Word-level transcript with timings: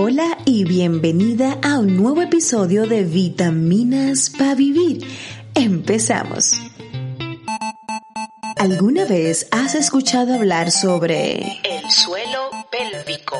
Hola 0.00 0.38
y 0.44 0.62
bienvenida 0.62 1.58
a 1.60 1.80
un 1.80 1.96
nuevo 1.96 2.22
episodio 2.22 2.86
de 2.86 3.02
Vitaminas 3.02 4.30
para 4.30 4.54
Vivir. 4.54 5.04
Empezamos. 5.56 6.52
¿Alguna 8.58 9.06
vez 9.06 9.48
has 9.50 9.74
escuchado 9.74 10.34
hablar 10.34 10.70
sobre 10.70 11.38
el 11.64 11.90
suelo 11.90 12.48
pélvico? 12.70 13.34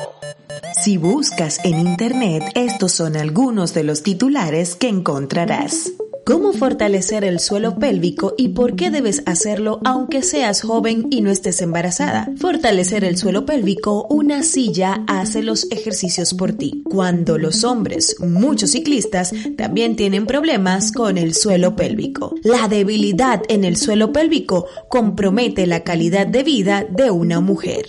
Si 0.83 0.97
buscas 0.97 1.63
en 1.63 1.79
internet, 1.79 2.51
estos 2.55 2.91
son 2.91 3.15
algunos 3.15 3.73
de 3.73 3.85
los 3.85 4.03
titulares 4.03 4.75
que 4.75 4.89
encontrarás. 4.89 5.93
¿Cómo 6.29 6.53
fortalecer 6.53 7.23
el 7.23 7.39
suelo 7.39 7.79
pélvico 7.79 8.35
y 8.37 8.49
por 8.49 8.75
qué 8.75 8.91
debes 8.91 9.23
hacerlo 9.25 9.79
aunque 9.83 10.21
seas 10.21 10.61
joven 10.61 11.07
y 11.09 11.21
no 11.21 11.31
estés 11.31 11.59
embarazada? 11.59 12.29
Fortalecer 12.37 13.03
el 13.03 13.17
suelo 13.17 13.47
pélvico, 13.47 14.05
una 14.11 14.43
silla 14.43 15.03
hace 15.07 15.41
los 15.41 15.65
ejercicios 15.71 16.35
por 16.35 16.53
ti. 16.53 16.83
Cuando 16.85 17.39
los 17.39 17.63
hombres, 17.63 18.15
muchos 18.19 18.73
ciclistas, 18.73 19.33
también 19.57 19.95
tienen 19.95 20.27
problemas 20.27 20.91
con 20.91 21.17
el 21.17 21.33
suelo 21.33 21.75
pélvico. 21.75 22.35
La 22.43 22.67
debilidad 22.67 23.41
en 23.49 23.63
el 23.63 23.75
suelo 23.75 24.13
pélvico 24.13 24.67
compromete 24.87 25.65
la 25.65 25.83
calidad 25.83 26.27
de 26.27 26.43
vida 26.43 26.85
de 26.87 27.09
una 27.09 27.39
mujer. 27.39 27.87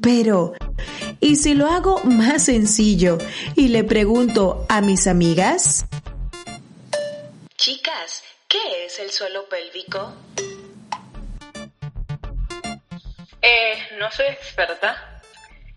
Pero, 0.00 0.52
¿y 1.18 1.34
si 1.34 1.54
lo 1.54 1.66
hago 1.66 2.00
más 2.04 2.44
sencillo 2.44 3.18
y 3.56 3.66
le 3.66 3.82
pregunto 3.82 4.64
a 4.68 4.80
mis 4.80 5.08
amigas? 5.08 5.86
Chicas, 7.60 8.24
¿qué 8.48 8.86
es 8.86 8.98
el 9.00 9.10
suelo 9.10 9.46
pélvico? 9.46 10.14
Eh, 13.42 13.88
no 13.98 14.10
soy 14.10 14.28
experta, 14.28 15.20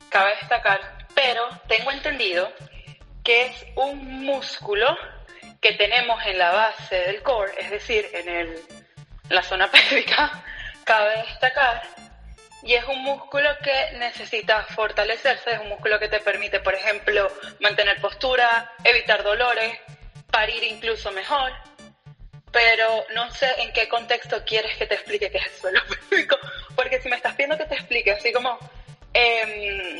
cabe 0.07 0.33
destacar, 0.39 0.79
pero 1.13 1.45
tengo 1.67 1.91
entendido 1.91 2.53
que 3.21 3.47
es 3.47 3.65
un 3.75 4.23
músculo 4.23 4.97
que 5.59 5.73
tenemos 5.73 6.25
en 6.25 6.37
la 6.37 6.51
base 6.51 6.95
del 6.99 7.21
core, 7.21 7.51
es 7.59 7.69
decir, 7.69 8.09
en 8.13 8.29
el, 8.29 8.61
la 9.27 9.43
zona 9.43 9.69
pélvica, 9.89 10.41
cabe 10.85 11.17
destacar, 11.27 11.81
y 12.61 12.75
es 12.75 12.85
un 12.85 13.03
músculo 13.03 13.49
que 13.61 13.97
necesita 13.97 14.63
fortalecerse, 14.67 15.51
es 15.51 15.59
un 15.59 15.67
músculo 15.67 15.99
que 15.99 16.07
te 16.07 16.21
permite, 16.21 16.61
por 16.61 16.75
ejemplo, 16.75 17.29
mantener 17.59 17.99
postura, 17.99 18.71
evitar 18.85 19.21
dolores, 19.21 19.77
parir 20.31 20.63
incluso 20.63 21.11
mejor 21.11 21.51
pero 22.53 23.03
no 23.15 23.29
sé 23.31 23.49
en 23.57 23.73
qué 23.73 23.89
contexto 23.89 24.45
quieres 24.45 24.77
que 24.77 24.85
te 24.85 24.93
explique 24.93 25.29
qué 25.31 25.39
es 25.39 25.47
el 25.47 25.53
suelo 25.53 25.81
pélvico, 26.09 26.37
porque 26.75 27.01
si 27.01 27.09
me 27.09 27.17
estás 27.17 27.33
pidiendo 27.33 27.57
que 27.57 27.65
te 27.65 27.73
explique 27.73 28.11
así 28.11 28.31
como, 28.31 28.57
eh, 29.13 29.99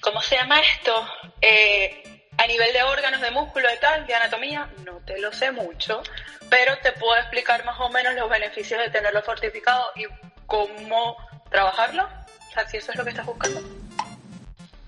¿cómo 0.00 0.20
se 0.20 0.36
llama 0.36 0.60
esto? 0.60 1.08
Eh, 1.40 2.02
a 2.36 2.46
nivel 2.46 2.72
de 2.72 2.82
órganos, 2.82 3.20
de 3.20 3.30
músculo, 3.30 3.68
de 3.68 3.78
tal, 3.78 4.06
de 4.06 4.14
anatomía, 4.14 4.68
no 4.84 4.98
te 4.98 5.18
lo 5.18 5.32
sé 5.32 5.50
mucho, 5.50 6.02
pero 6.50 6.76
te 6.78 6.92
puedo 6.92 7.16
explicar 7.16 7.64
más 7.64 7.80
o 7.80 7.88
menos 7.88 8.14
los 8.14 8.28
beneficios 8.28 8.80
de 8.80 8.90
tenerlo 8.90 9.22
fortificado 9.22 9.90
y 9.96 10.04
cómo 10.46 11.16
trabajarlo. 11.50 12.04
O 12.04 12.52
sea, 12.52 12.68
si 12.68 12.76
eso 12.76 12.92
es 12.92 12.98
lo 12.98 13.04
que 13.04 13.10
estás 13.10 13.26
buscando. 13.26 13.87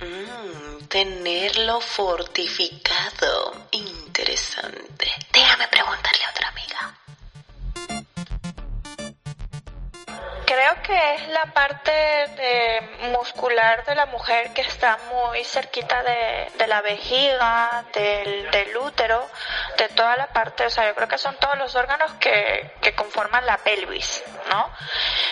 Mm, 0.00 0.86
tenerlo 0.88 1.80
fortificado. 1.80 3.66
Interesante. 3.72 5.10
Déjame 5.32 5.68
preguntarle 5.68 6.24
a 6.24 6.30
otra 6.30 6.48
amiga. 6.48 6.99
Creo 10.50 10.82
que 10.82 11.14
es 11.14 11.28
la 11.28 11.44
parte 11.44 11.92
de 11.92 12.80
muscular 13.12 13.84
de 13.84 13.94
la 13.94 14.06
mujer 14.06 14.52
que 14.52 14.62
está 14.62 14.98
muy 15.08 15.44
cerquita 15.44 16.02
de, 16.02 16.50
de 16.58 16.66
la 16.66 16.82
vejiga, 16.82 17.84
del, 17.92 18.50
del, 18.50 18.76
útero, 18.76 19.30
de 19.78 19.88
toda 19.90 20.16
la 20.16 20.26
parte, 20.26 20.66
o 20.66 20.70
sea, 20.70 20.88
yo 20.88 20.96
creo 20.96 21.06
que 21.06 21.18
son 21.18 21.36
todos 21.36 21.56
los 21.56 21.76
órganos 21.76 22.14
que, 22.14 22.72
que 22.82 22.96
conforman 22.96 23.46
la 23.46 23.58
pelvis, 23.58 24.25
¿no? 24.50 24.75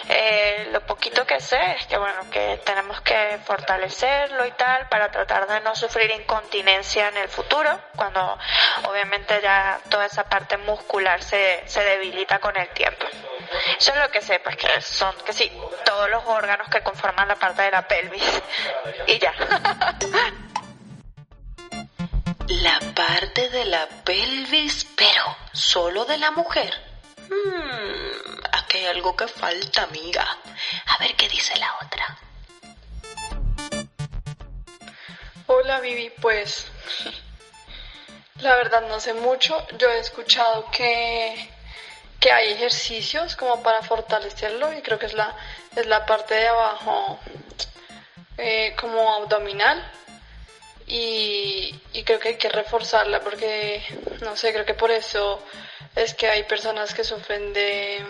Eh, 0.09 0.69
lo 0.71 0.83
poquito 0.87 1.27
que 1.27 1.41
sé 1.41 1.59
es 1.73 1.87
que, 1.89 1.99
bueno, 1.99 2.31
que 2.31 2.61
tenemos 2.65 3.01
que 3.01 3.41
fortalecerlo 3.45 4.47
y 4.47 4.53
tal 4.53 4.89
para 4.89 5.11
tratar 5.11 5.49
de 5.49 5.59
no 5.63 5.75
sufrir 5.75 6.13
incontinencia 6.13 7.09
en 7.09 7.17
el 7.17 7.29
futuro, 7.29 7.81
cuando 7.97 8.39
obviamente 8.85 9.41
ya 9.43 9.81
toda 9.91 10.07
esa 10.07 10.23
parte 10.29 10.57
muscular 10.59 11.21
se, 11.25 11.65
se 11.67 11.83
debilita 11.83 12.39
con 12.39 12.57
el 12.57 12.69
tiempo. 12.69 13.05
Eso 13.79 13.93
es 13.93 13.99
lo 13.99 14.11
que 14.11 14.21
sé, 14.21 14.41
pues 14.41 14.57
que 14.57 14.81
son, 14.81 15.08
que 15.17 15.33
sí, 15.33 15.51
todos 15.85 16.11
los 16.11 16.25
órganos 16.27 16.69
que 16.69 16.83
conforman 16.83 17.29
la 17.29 17.37
parte 17.37 17.63
de 17.63 17.71
la 17.71 17.87
pelvis. 17.87 18.43
Y 19.07 19.19
ya. 19.19 19.33
La 22.49 22.81
parte 22.95 23.51
de 23.51 23.67
la 23.67 23.87
pelvis, 24.05 24.87
pero 24.97 25.37
solo 25.53 26.07
de 26.07 26.17
la 26.17 26.31
mujer. 26.31 26.73
Hmm, 27.29 28.41
aquí 28.53 28.79
hay 28.79 28.87
algo 28.87 29.15
que 29.15 29.29
falta, 29.29 29.83
amiga. 29.83 30.27
A 30.87 30.97
ver 30.97 31.15
qué 31.15 31.29
dice 31.29 31.55
la 31.59 31.75
otra. 31.85 32.19
Hola, 35.47 35.81
Vivi, 35.81 36.11
pues 36.23 36.71
la 38.41 38.55
verdad 38.55 38.81
no 38.89 38.99
sé 38.99 39.13
mucho. 39.13 39.67
Yo 39.77 39.91
he 39.91 39.99
escuchado 39.99 40.71
que 40.71 41.51
que 42.21 42.33
hay 42.33 42.53
ejercicios 42.53 43.37
como 43.37 43.63
para 43.63 43.83
fortalecerlo 43.83 44.73
y 44.73 44.83
creo 44.83 44.99
que 44.99 45.07
es 45.07 45.15
la, 45.15 45.37
es 45.77 45.87
la 45.87 46.05
parte 46.05 46.35
de 46.35 46.49
abajo 46.49 47.19
eh, 48.37 48.75
como 48.81 49.15
abdominal 49.15 49.83
y, 50.87 51.79
y, 51.93 52.03
creo 52.03 52.19
que 52.19 52.29
hay 52.29 52.37
que 52.37 52.49
reforzarla 52.49 53.21
porque 53.21 53.83
no 54.23 54.37
sé, 54.37 54.53
creo 54.53 54.65
que 54.65 54.75
por 54.75 54.91
eso 54.91 55.43
es 55.95 56.15
que 56.15 56.29
hay 56.29 56.45
personas 56.45 56.95
que 56.95 57.05
sufren 57.05 57.53
de 57.53 58.05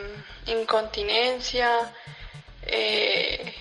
incontinencia. 0.46 1.92
Eh, 2.62 3.54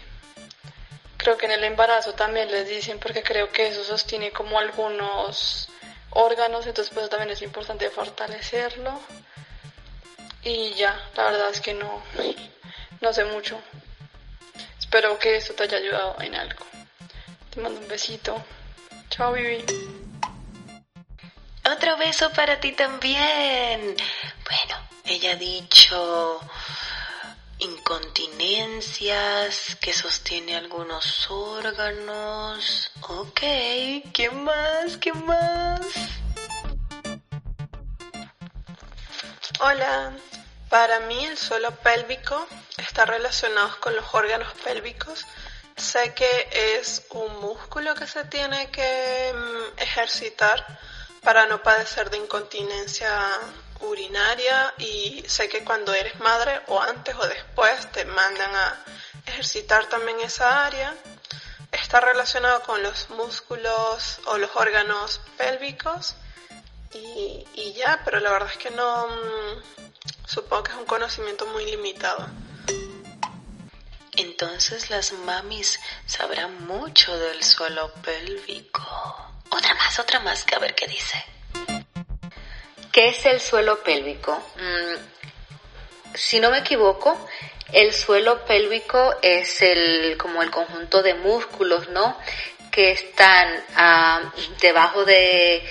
creo 1.18 1.38
que 1.38 1.46
en 1.46 1.54
el 1.54 1.64
embarazo 1.64 2.14
también 2.14 2.52
les 2.52 2.68
dicen 2.68 3.00
porque 3.00 3.24
creo 3.24 3.52
que 3.52 3.68
eso 3.68 3.84
sostiene 3.84 4.32
como 4.32 4.60
algunos 4.60 5.70
órganos, 6.12 6.68
entonces 6.68 6.94
pues 6.94 7.10
también 7.10 7.32
es 7.32 7.42
importante 7.42 7.90
fortalecerlo. 7.90 9.00
Y 10.50 10.74
ya, 10.76 10.98
la 11.18 11.26
verdad 11.26 11.50
es 11.50 11.60
que 11.60 11.74
no, 11.74 12.02
no 13.02 13.12
sé 13.12 13.26
mucho. 13.26 13.60
Espero 14.80 15.20
que 15.20 15.36
esto 15.36 15.54
te 15.54 15.64
haya 15.64 15.76
ayudado 15.76 16.16
en 16.22 16.36
algo. 16.36 16.66
Te 17.50 17.60
mando 17.60 17.82
un 17.82 17.88
besito. 17.90 18.42
Chao, 19.10 19.34
Vivi. 19.34 19.66
Otro 21.70 21.98
beso 21.98 22.32
para 22.32 22.62
ti 22.62 22.72
también. 22.72 23.98
Bueno, 24.46 24.88
ella 25.04 25.32
ha 25.32 25.36
dicho 25.36 26.40
incontinencias, 27.60 29.76
que 29.82 29.92
sostiene 29.92 30.56
algunos 30.56 31.30
órganos. 31.30 32.90
Ok, 33.02 33.42
¿qué 34.14 34.30
más? 34.32 34.96
¿Qué 34.96 35.12
más? 35.12 35.82
Hola, 39.60 40.14
para 40.70 41.00
mí 41.02 41.26
el 41.26 41.38
suelo 41.38 41.72
pélvico 41.72 42.48
está 42.78 43.06
relacionado 43.06 43.80
con 43.80 43.96
los 43.96 44.06
órganos 44.14 44.54
pélvicos. 44.64 45.26
Sé 45.76 46.14
que 46.14 46.50
es 46.80 47.04
un 47.12 47.40
músculo 47.40 47.94
que 47.96 48.08
se 48.08 48.26
tiene 48.26 48.70
que 48.72 49.34
mm, 49.34 49.80
ejercitar 49.80 50.66
para 51.22 51.46
no 51.46 51.62
padecer 51.62 52.10
de 52.10 52.18
incontinencia 52.18 53.12
urinaria 53.82 54.74
y 54.80 55.24
sé 55.28 55.48
que 55.48 55.64
cuando 55.64 55.94
eres 55.94 56.20
madre 56.20 56.62
o 56.68 56.82
antes 56.82 57.16
o 57.16 57.28
después 57.28 57.92
te 57.92 58.06
mandan 58.06 58.56
a 58.56 58.84
ejercitar 59.26 59.88
también 59.88 60.20
esa 60.22 60.66
área. 60.66 60.96
Está 61.72 62.00
relacionado 62.00 62.62
con 62.64 62.82
los 62.82 63.10
músculos 63.12 64.20
o 64.26 64.38
los 64.38 64.56
órganos 64.56 65.22
pélvicos 65.38 66.16
y, 66.94 67.46
y 67.54 67.74
ya, 67.74 68.02
pero 68.04 68.20
la 68.20 68.32
verdad 68.32 68.50
es 68.52 68.58
que 68.58 68.72
no, 68.72 69.08
mm, 69.08 69.87
Supongo 70.38 70.66
que 70.66 70.72
es 70.72 70.78
un 70.78 70.86
conocimiento 70.86 71.48
muy 71.48 71.66
limitado. 71.66 72.28
Entonces 74.16 74.92
las 74.92 75.12
mamis 75.12 75.80
sabrán 76.06 76.68
mucho 76.68 77.18
del 77.18 77.42
suelo 77.42 77.92
pélvico. 78.04 78.84
Otra 79.50 79.74
más, 79.74 79.98
otra 79.98 80.20
más, 80.20 80.44
que 80.44 80.54
a 80.54 80.60
ver 80.60 80.76
qué 80.76 80.86
dice. 80.86 81.26
¿Qué 82.92 83.08
es 83.08 83.26
el 83.26 83.42
suelo 83.42 83.82
pélvico? 83.82 84.40
Mm, 84.58 86.14
si 86.14 86.40
no 86.40 86.52
me 86.52 86.60
equivoco, 86.60 87.18
el 87.74 87.92
suelo 87.92 88.46
pélvico 88.46 89.16
es 89.24 89.64
el 89.64 90.18
como 90.20 90.44
el 90.44 90.52
conjunto 90.52 91.02
de 91.02 91.16
músculos, 91.16 91.90
¿no? 91.90 92.16
Que 92.70 92.92
están 92.92 93.66
ah, 93.76 94.32
debajo 94.62 95.04
de 95.04 95.68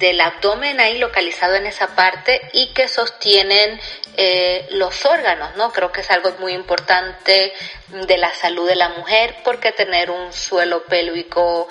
del 0.00 0.20
abdomen 0.20 0.80
ahí 0.80 0.98
localizado 0.98 1.54
en 1.54 1.66
esa 1.66 1.94
parte 1.94 2.40
y 2.54 2.72
que 2.72 2.88
sostienen 2.88 3.78
eh, 4.16 4.66
los 4.72 5.04
órganos, 5.04 5.54
¿no? 5.56 5.72
Creo 5.72 5.92
que 5.92 6.00
es 6.00 6.10
algo 6.10 6.32
muy 6.40 6.52
importante 6.54 7.52
de 7.88 8.18
la 8.18 8.34
salud 8.34 8.66
de 8.66 8.76
la 8.76 8.88
mujer 8.88 9.36
porque 9.44 9.72
tener 9.72 10.10
un 10.10 10.32
suelo 10.32 10.84
pélvico 10.84 11.68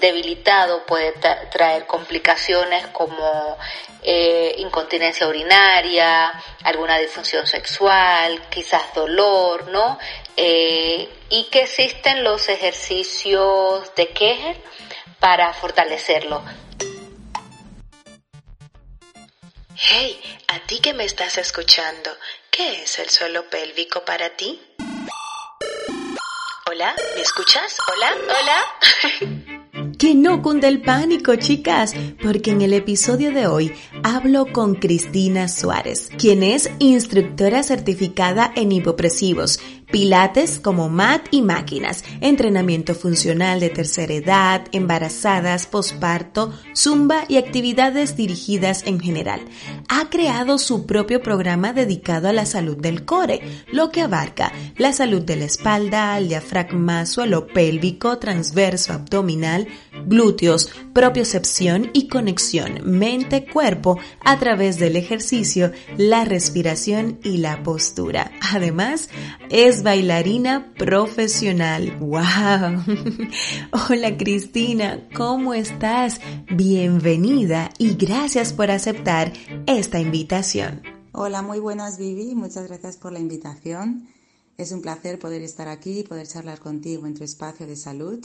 debilitado 0.00 0.86
puede 0.86 1.12
traer 1.50 1.86
complicaciones 1.86 2.86
como 2.88 3.58
eh, 4.02 4.54
incontinencia 4.58 5.26
urinaria, 5.26 6.32
alguna 6.62 6.98
disfunción 6.98 7.46
sexual, 7.46 8.42
quizás 8.48 8.94
dolor, 8.94 9.68
¿no? 9.68 9.98
Eh, 10.36 11.08
y 11.30 11.44
que 11.50 11.62
existen 11.62 12.22
los 12.22 12.48
ejercicios 12.48 13.92
de 13.96 14.08
Kegel 14.08 14.56
para 15.18 15.52
fortalecerlo. 15.52 16.42
Hey, 19.74 20.20
a 20.48 20.58
ti 20.66 20.80
que 20.80 20.92
me 20.92 21.04
estás 21.04 21.38
escuchando, 21.38 22.10
¿qué 22.50 22.82
es 22.82 22.98
el 22.98 23.08
suelo 23.08 23.48
pélvico 23.48 24.04
para 24.04 24.36
ti? 24.36 24.60
Hola, 26.70 26.94
¿me 27.16 27.22
escuchas? 27.22 27.78
Hola, 27.88 28.14
hola. 28.24 29.52
Que 29.98 30.14
no 30.14 30.42
cunde 30.42 30.68
el 30.68 30.82
pánico, 30.82 31.36
chicas, 31.36 31.94
porque 32.22 32.50
en 32.50 32.62
el 32.62 32.72
episodio 32.72 33.30
de 33.32 33.46
hoy 33.46 33.72
hablo 34.02 34.46
con 34.52 34.74
Cristina 34.74 35.48
Suárez, 35.48 36.10
quien 36.18 36.42
es 36.42 36.70
instructora 36.80 37.62
certificada 37.62 38.52
en 38.56 38.72
hipopresivos, 38.72 39.60
pilates 39.92 40.58
como 40.58 40.88
mat 40.88 41.26
y 41.30 41.42
máquinas, 41.42 42.02
entrenamiento 42.20 42.94
funcional 42.94 43.60
de 43.60 43.70
tercera 43.70 44.14
edad, 44.14 44.64
embarazadas, 44.72 45.66
posparto, 45.66 46.52
zumba 46.74 47.24
y 47.28 47.36
actividades 47.36 48.16
dirigidas 48.16 48.82
en 48.86 48.98
general. 48.98 49.42
Ha 49.88 50.08
creado 50.08 50.58
su 50.58 50.86
propio 50.86 51.22
programa 51.22 51.72
dedicado 51.72 52.28
a 52.28 52.32
la 52.32 52.46
salud 52.46 52.76
del 52.76 53.04
core, 53.04 53.42
lo 53.70 53.90
que 53.90 54.00
abarca 54.00 54.50
la 54.78 54.92
salud 54.92 55.22
de 55.22 55.36
la 55.36 55.44
espalda, 55.44 56.18
el 56.18 56.28
diafragma, 56.28 57.06
suelo 57.06 57.46
pélvico, 57.46 58.18
transverso 58.18 58.94
abdominal, 58.94 59.68
glúteos, 60.06 60.70
propiocepción 60.92 61.90
y 61.92 62.08
conexión 62.08 62.80
mente-cuerpo 62.84 63.98
a 64.24 64.38
través 64.38 64.78
del 64.78 64.96
ejercicio, 64.96 65.72
la 65.96 66.24
respiración 66.24 67.18
y 67.22 67.38
la 67.38 67.62
postura. 67.62 68.32
Además, 68.40 69.08
es 69.50 69.82
bailarina 69.82 70.72
profesional. 70.74 71.96
¡Wow! 71.98 72.84
Hola 73.90 74.16
Cristina, 74.16 75.08
¿cómo 75.14 75.54
estás? 75.54 76.20
Bienvenida 76.50 77.70
y 77.78 77.94
gracias 77.94 78.52
por 78.52 78.70
aceptar 78.70 79.32
esta 79.66 80.00
invitación. 80.00 80.82
Hola, 81.12 81.42
muy 81.42 81.58
buenas 81.58 81.98
Vivi, 81.98 82.34
muchas 82.34 82.66
gracias 82.68 82.96
por 82.96 83.12
la 83.12 83.18
invitación. 83.18 84.08
Es 84.56 84.72
un 84.72 84.82
placer 84.82 85.18
poder 85.18 85.42
estar 85.42 85.68
aquí 85.68 86.00
y 86.00 86.02
poder 86.04 86.26
charlar 86.26 86.58
contigo 86.58 87.06
en 87.06 87.14
tu 87.14 87.24
espacio 87.24 87.66
de 87.66 87.76
salud 87.76 88.24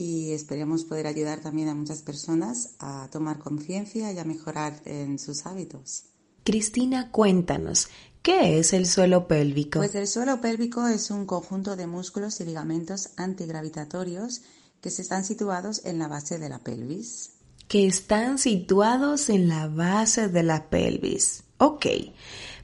y 0.00 0.32
esperemos 0.32 0.84
poder 0.84 1.06
ayudar 1.06 1.40
también 1.40 1.68
a 1.68 1.74
muchas 1.74 2.00
personas 2.00 2.70
a 2.78 3.10
tomar 3.12 3.38
conciencia 3.38 4.10
y 4.10 4.18
a 4.18 4.24
mejorar 4.24 4.80
en 4.86 5.18
sus 5.18 5.44
hábitos. 5.44 6.04
Cristina, 6.42 7.10
cuéntanos, 7.10 7.88
¿qué 8.22 8.58
es 8.58 8.72
el 8.72 8.86
suelo 8.86 9.28
pélvico? 9.28 9.78
Pues 9.78 9.94
el 9.94 10.06
suelo 10.06 10.40
pélvico 10.40 10.86
es 10.88 11.10
un 11.10 11.26
conjunto 11.26 11.76
de 11.76 11.86
músculos 11.86 12.40
y 12.40 12.46
ligamentos 12.46 13.10
antigravitatorios 13.18 14.40
que 14.80 14.88
se 14.88 15.02
están 15.02 15.26
situados 15.26 15.82
en 15.84 15.98
la 15.98 16.08
base 16.08 16.38
de 16.38 16.48
la 16.48 16.60
pelvis. 16.60 17.32
Que 17.68 17.86
están 17.86 18.38
situados 18.38 19.28
en 19.28 19.48
la 19.48 19.68
base 19.68 20.28
de 20.28 20.42
la 20.42 20.70
pelvis. 20.70 21.42
Ok, 21.58 21.86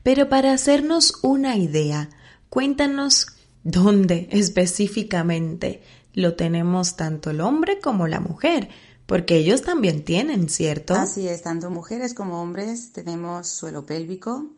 pero 0.03 0.31
para 0.31 0.55
hacernos 0.55 1.19
una 1.23 1.59
idea, 1.59 2.09
cuéntanos 2.49 3.27
dónde 3.63 4.29
específicamente 4.31 5.83
lo 6.17 6.35
tenemos 6.35 6.97
tanto 6.97 7.31
el 7.31 7.41
hombre 7.41 7.79
como 7.79 8.09
la 8.09 8.19
mujer, 8.19 8.71
porque 9.05 9.37
ellos 9.37 9.63
también 9.63 10.05
tienen, 10.05 10.49
¿cierto? 10.49 10.95
Así 10.95 11.29
es, 11.29 11.43
tanto 11.43 11.71
mujeres 11.71 12.15
como 12.15 12.43
hombres 12.43 12.91
tenemos 12.93 13.47
suelo 13.47 13.87
pélvico. 13.87 14.51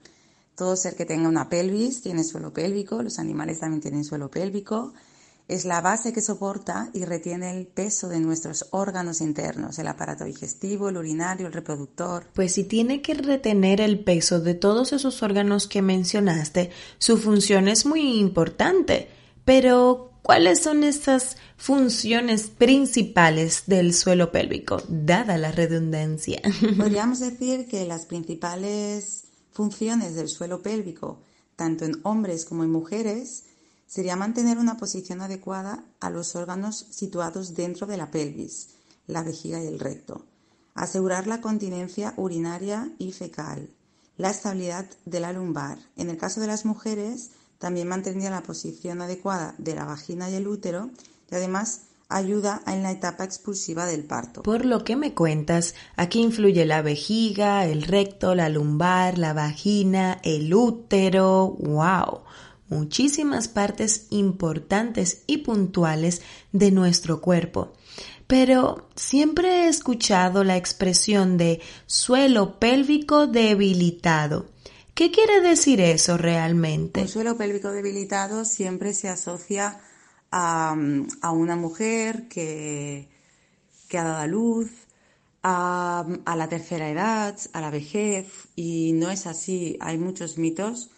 Todo 0.55 0.76
ser 0.76 0.96
que 0.96 1.05
tenga 1.05 1.28
una 1.28 1.50
pelvis 1.50 2.00
tiene 2.00 2.25
suelo 2.25 2.52
pélvico, 2.52 3.02
los 3.02 3.19
animales 3.19 3.58
también 3.58 3.82
tienen 3.82 4.05
suelo 4.05 4.31
pélvico. 4.31 4.94
Es 5.49 5.64
la 5.64 5.81
base 5.81 6.12
que 6.12 6.20
soporta 6.20 6.90
y 6.93 7.05
retiene 7.05 7.56
el 7.56 7.66
peso 7.66 8.08
de 8.08 8.20
nuestros 8.20 8.66
órganos 8.70 9.20
internos, 9.20 9.78
el 9.78 9.88
aparato 9.88 10.25
digestivo, 10.25 10.90
el 10.90 10.99
urinario, 10.99 11.46
el 11.46 11.52
reproductor. 11.52 12.26
Pues 12.34 12.52
si 12.52 12.64
tiene 12.64 13.02
que 13.02 13.14
retener 13.14 13.81
el 13.81 14.05
peso 14.05 14.40
de 14.40 14.55
todos 14.55 14.93
esos 14.93 15.22
órganos 15.22 15.66
que 15.66 15.82
mencionaste, 15.82 16.70
su 16.99 17.16
función 17.16 17.66
es 17.66 17.84
muy 17.87 18.19
importante. 18.19 19.08
Pero, 19.44 20.07
¿Cuáles 20.29 20.61
son 20.61 20.85
estas 20.85 21.39
funciones 21.57 22.49
principales 22.49 23.63
del 23.67 23.95
suelo 23.95 24.31
pélvico, 24.31 24.83
dada 24.87 25.39
la 25.39 25.53
redundancia? 25.53 26.43
Podríamos 26.77 27.21
decir 27.21 27.67
que 27.67 27.87
las 27.87 28.05
principales 28.05 29.25
funciones 29.53 30.17
del 30.17 30.29
suelo 30.29 30.61
pélvico, 30.61 31.23
tanto 31.57 31.87
en 31.87 31.99
hombres 32.03 32.45
como 32.45 32.63
en 32.63 32.71
mujeres, 32.71 33.45
sería 33.87 34.17
mantener 34.17 34.59
una 34.59 34.77
posición 34.77 35.23
adecuada 35.23 35.83
a 35.99 36.11
los 36.11 36.37
órganos 36.37 36.85
situados 36.91 37.55
dentro 37.55 37.87
de 37.87 37.97
la 37.97 38.11
pelvis, 38.11 38.69
la 39.07 39.23
vejiga 39.23 39.65
y 39.65 39.67
el 39.67 39.81
recto, 39.81 40.27
asegurar 40.75 41.27
la 41.27 41.41
continencia 41.41 42.13
urinaria 42.19 42.93
y 42.99 43.13
fecal, 43.13 43.71
la 44.19 44.29
estabilidad 44.29 44.85
de 45.07 45.21
la 45.21 45.33
lumbar. 45.33 45.79
En 45.97 46.11
el 46.11 46.19
caso 46.19 46.43
de 46.43 46.49
las 46.49 46.67
mujeres, 46.67 47.31
también 47.58 47.88
mantendría 47.88 48.31
la 48.31 48.43
posición 48.43 49.02
adecuada 49.02 49.55
de 49.58 49.75
la 49.75 49.84
vagina 49.84 50.31
y 50.31 50.34
el 50.34 50.46
útero 50.46 50.90
y 51.31 51.34
además 51.34 51.82
ayuda 52.08 52.62
en 52.66 52.82
la 52.82 52.90
etapa 52.90 53.25
expulsiva 53.25 53.87
del 53.87 54.05
parto. 54.05 54.43
Por 54.43 54.64
lo 54.64 54.84
que 54.84 54.96
me 54.96 55.12
cuentas, 55.14 55.75
aquí 55.96 56.20
influye 56.20 56.64
la 56.64 56.82
vejiga, 56.82 57.66
el 57.66 57.82
recto, 57.82 58.34
la 58.34 58.49
lumbar, 58.49 59.19
la 59.19 59.34
vagina, 59.34 60.19
el 60.22 60.55
útero. 60.55 61.56
¡Wow! 61.58 62.20
Muchísimas 62.70 63.49
partes 63.49 64.06
importantes 64.10 65.22
y 65.26 65.38
puntuales 65.38 66.22
de 66.52 66.70
nuestro 66.70 67.20
cuerpo. 67.20 67.72
Pero 68.26 68.88
siempre 68.94 69.64
he 69.64 69.69
escuchado 69.69 70.44
la 70.44 70.56
expresión 70.56 71.38
de 71.38 71.60
suelo 71.87 72.58
pélvico 72.58 73.26
debilitado. 73.26 74.46
¿Qué 74.99 75.12
quiere 75.12 75.41
decir 75.41 75.81
eso 75.81 76.17
realmente? 76.17 77.03
Un 77.03 77.06
suelo 77.06 77.37
pélvico 77.37 77.71
debilitado 77.71 78.45
siempre 78.45 78.93
se 78.93 79.09
asocia 79.09 79.79
a, 80.33 80.75
una 81.33 81.55
mujer 81.55 82.27
que, 82.27 83.09
que, 83.89 83.97
ha 83.97 84.03
dado 84.03 84.17
a 84.17 84.27
luz, 84.27 84.73
a, 85.45 86.05
a, 86.25 86.35
la 86.35 86.49
tercera 86.49 86.91
edad, 86.91 87.39
a 87.53 87.61
la 87.61 87.70
vejez, 87.70 88.27
y 88.56 88.91
no 88.94 89.13
es 89.13 89.29
así. 89.29 89.77
Hay 89.79 89.99
muchos 89.99 90.37
mitos 90.37 90.91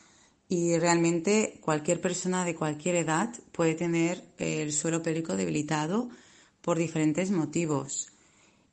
y 0.48 0.78
realmente 0.78 1.60
cualquier 1.60 2.00
persona 2.00 2.46
de 2.46 2.54
cualquier 2.54 2.94
edad 2.94 3.28
puede 3.52 3.74
tener 3.74 4.24
el 4.38 4.72
suelo 4.72 5.02
pélvico 5.02 5.36
debilitado 5.36 6.08
por 6.62 6.78
diferentes 6.78 7.30
motivos. 7.32 8.10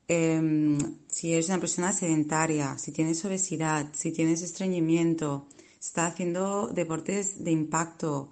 Em, 0.10 0.78
si 1.10 1.34
eres 1.34 1.50
una 1.50 1.60
persona 1.60 1.92
sedentaria, 1.92 2.78
si 2.78 2.94
tienes 2.94 3.26
obesidad, 3.26 3.90
si 3.94 4.14
tienes 4.14 4.42
estreñimiento, 4.42 5.48
está 5.82 6.08
haciendo 6.08 6.68
deportes 6.68 7.44
de 7.44 7.52
impacto, 7.52 8.30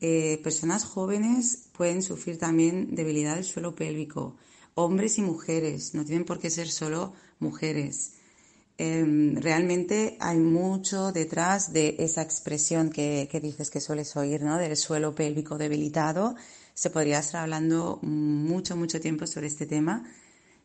eh, 0.00 0.40
personas 0.42 0.84
jóvenes 0.84 1.68
pueden 1.76 2.02
sufrir 2.02 2.38
también 2.38 2.94
debilidad 2.94 3.34
del 3.34 3.44
suelo 3.44 3.74
pélvico, 3.74 4.36
hombres 4.74 5.18
y 5.18 5.22
mujeres, 5.22 5.94
no 5.94 6.06
tienen 6.06 6.24
por 6.24 6.38
qué 6.38 6.48
ser 6.48 6.70
solo 6.70 7.12
mujeres. 7.38 8.12
Em, 8.78 9.36
realmente 9.36 10.16
hay 10.20 10.38
mucho 10.38 11.12
detrás 11.12 11.74
de 11.74 11.96
esa 11.98 12.22
expresión 12.22 12.88
que, 12.88 13.28
que, 13.30 13.40
dices 13.40 13.68
que 13.68 13.82
sueles 13.82 14.16
oír, 14.16 14.42
¿no? 14.42 14.56
Del 14.56 14.74
suelo 14.74 15.14
pélvico 15.14 15.58
debilitado. 15.58 16.34
Se 16.72 16.88
podría 16.88 17.18
estar 17.18 17.42
hablando 17.42 17.98
mucho, 18.00 18.76
mucho 18.78 18.98
tiempo 18.98 19.26
sobre 19.26 19.48
este 19.48 19.66
tema 19.66 20.10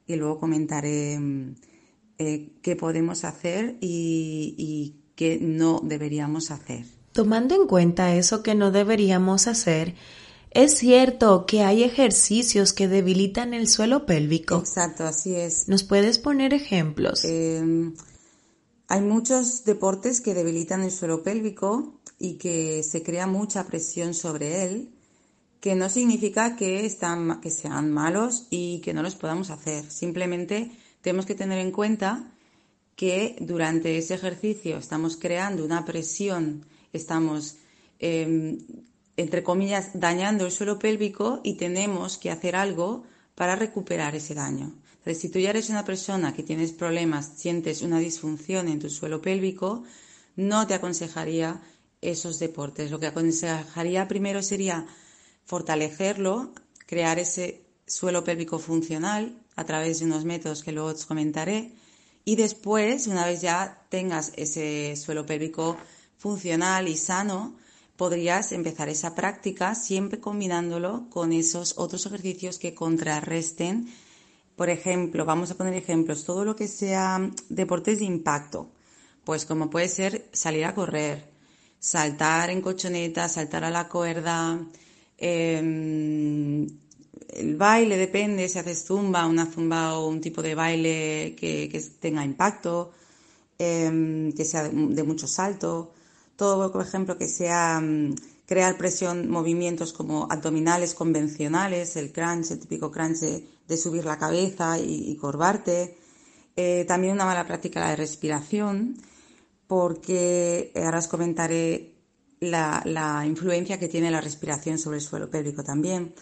y 0.07 0.15
luego 0.15 0.39
comentaré 0.39 1.19
mm, 1.19 1.55
eh, 2.17 2.53
qué 2.61 2.75
podemos 2.75 3.23
hacer 3.25 3.77
y, 3.81 4.55
y 4.57 4.95
qué 5.15 5.37
no 5.41 5.81
deberíamos 5.83 6.51
hacer. 6.51 6.85
Tomando 7.11 7.55
en 7.55 7.67
cuenta 7.67 8.15
eso 8.15 8.43
que 8.43 8.55
no 8.55 8.71
deberíamos 8.71 9.47
hacer, 9.47 9.95
es 10.51 10.77
cierto 10.77 11.45
que 11.45 11.63
hay 11.63 11.83
ejercicios 11.83 12.71
que 12.71 12.87
debilitan 12.87 13.53
el 13.53 13.67
suelo 13.67 14.05
pélvico. 14.05 14.59
Exacto, 14.59 15.03
así 15.03 15.35
es. 15.35 15.67
¿Nos 15.67 15.83
puedes 15.83 16.17
poner 16.17 16.53
ejemplos? 16.53 17.25
Em, 17.25 17.93
hay 18.87 19.01
muchos 19.01 19.65
deportes 19.65 20.21
que 20.21 20.33
debilitan 20.33 20.81
el 20.81 20.91
suelo 20.91 21.23
pélvico 21.23 21.99
y 22.19 22.37
que 22.37 22.83
se 22.83 23.03
crea 23.03 23.27
mucha 23.27 23.65
presión 23.65 24.13
sobre 24.13 24.63
él 24.63 24.94
que 25.65 25.73
no 25.73 25.89
significa 25.89 26.55
que, 26.55 26.85
están, 26.85 27.41
que 27.41 27.49
sean 27.49 27.91
malos 27.91 28.45
y 28.51 28.81
que 28.81 28.93
no 28.93 29.01
los 29.01 29.15
podamos 29.15 29.49
hacer. 29.49 29.89
Simplemente 29.89 30.69
tenemos 31.01 31.25
que 31.25 31.33
tener 31.33 31.57
en 31.57 31.71
cuenta 31.71 32.31
que 32.95 33.35
durante 33.39 33.97
ese 33.97 34.13
ejercicio 34.13 34.77
estamos 34.77 35.17
creando 35.17 35.65
una 35.65 35.83
presión, 35.83 36.67
estamos, 36.93 37.55
em, 37.97 38.59
entre 39.17 39.41
comillas, 39.41 39.89
dañando 39.95 40.45
el 40.45 40.51
suelo 40.51 40.77
pélvico 40.77 41.41
y 41.43 41.55
tenemos 41.55 42.19
que 42.19 42.29
hacer 42.29 42.55
algo 42.55 43.01
para 43.33 43.55
recuperar 43.55 44.13
ese 44.13 44.35
daño. 44.35 44.71
Entonces, 44.99 45.19
si 45.19 45.29
tú 45.29 45.39
ya 45.39 45.49
eres 45.49 45.71
una 45.71 45.83
persona 45.83 46.35
que 46.35 46.43
tienes 46.43 46.73
problemas, 46.73 47.31
sientes 47.37 47.81
una 47.81 47.97
disfunción 47.97 48.67
en 48.67 48.77
tu 48.77 48.91
suelo 48.91 49.19
pélvico, 49.19 49.81
no 50.35 50.67
te 50.67 50.75
aconsejaría 50.75 51.59
esos 52.01 52.37
deportes. 52.37 52.91
Lo 52.91 52.99
que 52.99 53.07
aconsejaría 53.07 54.07
primero 54.07 54.43
sería 54.43 54.85
fortalecerlo, 55.45 56.51
crear 56.85 57.19
ese 57.19 57.63
suelo 57.87 58.23
pélvico 58.23 58.59
funcional 58.59 59.41
a 59.55 59.63
través 59.63 59.99
de 59.99 60.05
unos 60.05 60.25
métodos 60.25 60.63
que 60.63 60.71
luego 60.71 60.89
os 60.89 61.05
comentaré 61.05 61.71
y 62.27 62.35
después, 62.35 63.05
una 63.05 63.23
vez 63.23 63.41
ya 63.41 63.85
tengas 63.89 64.33
ese 64.35 64.95
suelo 64.95 65.27
pélvico 65.27 65.77
funcional 66.17 66.87
y 66.87 66.97
sano, 66.97 67.55
podrías 67.95 68.51
empezar 68.51 68.89
esa 68.89 69.13
práctica 69.13 69.75
siempre 69.75 70.19
combinándolo 70.19 71.07
con 71.11 71.31
esos 71.31 71.75
otros 71.77 72.07
ejercicios 72.07 72.57
que 72.57 72.73
contrarresten. 72.73 73.93
Por 74.55 74.71
ejemplo, 74.71 75.23
vamos 75.23 75.51
a 75.51 75.55
poner 75.55 75.75
ejemplos, 75.75 76.25
todo 76.25 76.45
lo 76.45 76.55
que 76.55 76.67
sea 76.67 77.29
deportes 77.49 77.99
de 77.99 78.05
impacto, 78.05 78.71
pues 79.23 79.45
como 79.45 79.69
puede 79.69 79.87
ser 79.87 80.27
salir 80.33 80.65
a 80.65 80.73
correr, 80.73 81.29
saltar 81.79 82.49
en 82.49 82.61
colchoneta, 82.61 83.29
saltar 83.29 83.63
a 83.63 83.69
la 83.69 83.87
cuerda, 83.87 84.59
eh, 85.17 86.67
el 87.35 87.57
baile 87.57 87.97
depende 87.97 88.47
si 88.47 88.59
haces 88.59 88.85
zumba, 88.85 89.25
una 89.27 89.45
zumba 89.45 89.97
o 89.99 90.07
un 90.07 90.21
tipo 90.21 90.41
de 90.41 90.55
baile 90.55 91.35
que, 91.35 91.69
tenga 91.99 92.23
impacto, 92.23 92.91
em, 93.57 94.31
que 94.31 94.45
sea 94.45 94.63
de 94.69 95.03
mucho 95.03 95.27
salto. 95.27 95.91
Todo, 96.35 96.71
por 96.71 96.81
ejemplo, 96.81 97.17
que 97.17 97.27
sea 97.27 97.79
mm, 97.81 98.15
crear 98.45 98.77
presión, 98.77 99.29
movimientos 99.29 99.93
como 99.93 100.27
abdominales 100.29 100.93
convencionales, 100.93 101.95
el 101.97 102.11
crunch, 102.11 102.51
el 102.51 102.59
típico 102.59 102.91
crunch 102.91 103.19
de, 103.67 103.77
subir 103.77 104.05
la 104.05 104.17
cabeza 104.17 104.79
y, 104.79 105.11
y. 105.11 105.19
Eh, 106.57 106.85
también 106.87 107.13
una 107.13 107.25
mala 107.25 107.45
práctica 107.45 107.81
la 107.81 107.89
de 107.89 107.95
respiración, 107.97 108.95
porque 109.67 110.71
ahora 110.75 110.99
os 110.99 111.07
comentaré 111.07 111.94
la, 112.39 113.23
influencia 113.25 113.79
que 113.79 113.87
tiene 113.87 114.11
la 114.11 114.21
respiración 114.21 114.77
sobre 114.77 114.97
el 114.97 115.03
suelo 115.03 115.29
pélvico 115.29 115.63
también. 115.63 116.13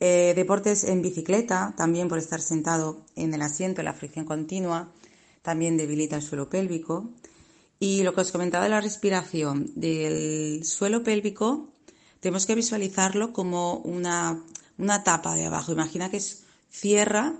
Eh, 0.00 0.32
deportes 0.36 0.84
en 0.84 1.02
bicicleta, 1.02 1.74
también 1.76 2.08
por 2.08 2.18
estar 2.18 2.40
sentado 2.40 3.04
en 3.16 3.34
el 3.34 3.42
asiento, 3.42 3.80
en 3.80 3.86
la 3.86 3.94
fricción 3.94 4.24
continua, 4.24 4.92
también 5.42 5.76
debilita 5.76 6.16
el 6.16 6.22
suelo 6.22 6.48
pélvico. 6.48 7.10
Y 7.80 8.02
lo 8.02 8.14
que 8.14 8.22
os 8.22 8.32
comentaba 8.32 8.64
de 8.64 8.70
la 8.70 8.80
respiración, 8.80 9.70
del 9.74 10.64
suelo 10.64 11.02
pélvico, 11.02 11.68
tenemos 12.20 12.46
que 12.46 12.54
visualizarlo 12.54 13.32
como 13.32 13.76
una, 13.78 14.42
una 14.78 15.04
tapa 15.04 15.34
de 15.34 15.46
abajo. 15.46 15.72
Imagina 15.72 16.10
que 16.10 16.20
cierra 16.70 17.34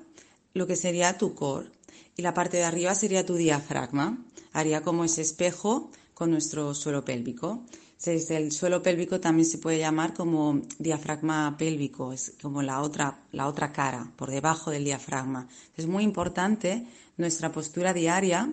lo 0.54 0.66
que 0.66 0.76
sería 0.76 1.18
tu 1.18 1.34
core 1.34 1.70
y 2.16 2.22
la 2.22 2.34
parte 2.34 2.56
de 2.58 2.64
arriba 2.64 2.94
sería 2.94 3.26
tu 3.26 3.34
diafragma. 3.34 4.24
Haría 4.52 4.82
como 4.82 5.04
ese 5.04 5.22
espejo 5.22 5.90
con 6.14 6.30
nuestro 6.30 6.74
suelo 6.74 7.04
pélvico 7.04 7.64
el 8.06 8.52
suelo 8.52 8.82
pélvico 8.82 9.18
también 9.18 9.46
se 9.46 9.58
puede 9.58 9.78
llamar 9.78 10.14
como 10.14 10.62
diafragma 10.78 11.56
pélvico, 11.58 12.12
es 12.12 12.34
como 12.40 12.62
la 12.62 12.80
otra, 12.82 13.24
la 13.32 13.48
otra 13.48 13.72
cara, 13.72 14.12
por 14.16 14.30
debajo 14.30 14.70
del 14.70 14.84
diafragma. 14.84 15.48
Es 15.76 15.86
muy 15.86 16.04
importante 16.04 16.86
nuestra 17.16 17.50
postura 17.50 17.92
diaria, 17.92 18.52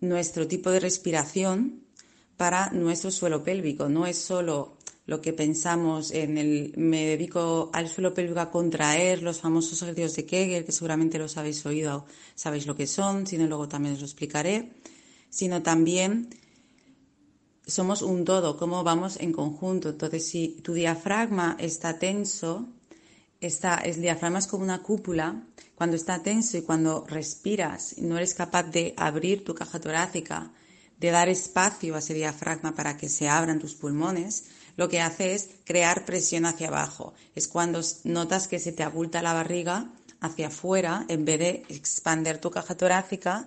nuestro 0.00 0.48
tipo 0.48 0.70
de 0.70 0.80
respiración 0.80 1.84
para 2.36 2.70
nuestro 2.70 3.10
suelo 3.10 3.44
pélvico. 3.44 3.88
No 3.88 4.06
es 4.06 4.18
solo 4.18 4.76
lo 5.06 5.20
que 5.20 5.32
pensamos 5.32 6.10
en 6.10 6.38
el 6.38 6.72
me 6.76 7.06
dedico 7.06 7.70
al 7.72 7.88
suelo 7.88 8.12
pélvico 8.14 8.40
a 8.40 8.50
contraer 8.50 9.22
los 9.22 9.40
famosos 9.40 9.80
ejercicios 9.80 10.16
de 10.16 10.26
Kegel, 10.26 10.64
que 10.64 10.72
seguramente 10.72 11.18
los 11.18 11.36
habéis 11.36 11.64
oído, 11.64 12.04
sabéis 12.34 12.66
lo 12.66 12.76
que 12.76 12.86
son, 12.86 13.26
sino 13.26 13.46
luego 13.46 13.68
también 13.68 13.94
os 13.94 14.00
lo 14.00 14.06
explicaré, 14.06 14.70
sino 15.30 15.62
también 15.62 16.28
somos 17.68 18.00
un 18.00 18.24
todo, 18.24 18.56
cómo 18.56 18.82
vamos 18.82 19.18
en 19.20 19.32
conjunto. 19.32 19.90
Entonces, 19.90 20.26
si 20.26 20.48
tu 20.62 20.72
diafragma 20.72 21.56
está 21.60 21.98
tenso, 21.98 22.66
está, 23.40 23.76
el 23.76 24.00
diafragma 24.00 24.38
es 24.38 24.46
como 24.46 24.64
una 24.64 24.82
cúpula, 24.82 25.42
cuando 25.74 25.94
está 25.94 26.22
tenso 26.22 26.56
y 26.56 26.62
cuando 26.62 27.04
respiras 27.06 27.98
no 27.98 28.16
eres 28.16 28.34
capaz 28.34 28.64
de 28.64 28.94
abrir 28.96 29.44
tu 29.44 29.54
caja 29.54 29.78
torácica, 29.78 30.50
de 30.98 31.10
dar 31.10 31.28
espacio 31.28 31.94
a 31.94 31.98
ese 31.98 32.14
diafragma 32.14 32.74
para 32.74 32.96
que 32.96 33.08
se 33.08 33.28
abran 33.28 33.60
tus 33.60 33.74
pulmones, 33.74 34.46
lo 34.76 34.88
que 34.88 35.00
hace 35.00 35.34
es 35.34 35.50
crear 35.64 36.04
presión 36.04 36.46
hacia 36.46 36.68
abajo. 36.68 37.12
Es 37.34 37.46
cuando 37.48 37.80
notas 38.04 38.48
que 38.48 38.58
se 38.58 38.72
te 38.72 38.82
abulta 38.82 39.22
la 39.22 39.34
barriga 39.34 39.92
hacia 40.20 40.48
afuera 40.48 41.04
en 41.08 41.24
vez 41.24 41.38
de 41.38 41.64
expander 41.68 42.38
tu 42.38 42.50
caja 42.50 42.76
torácica 42.76 43.46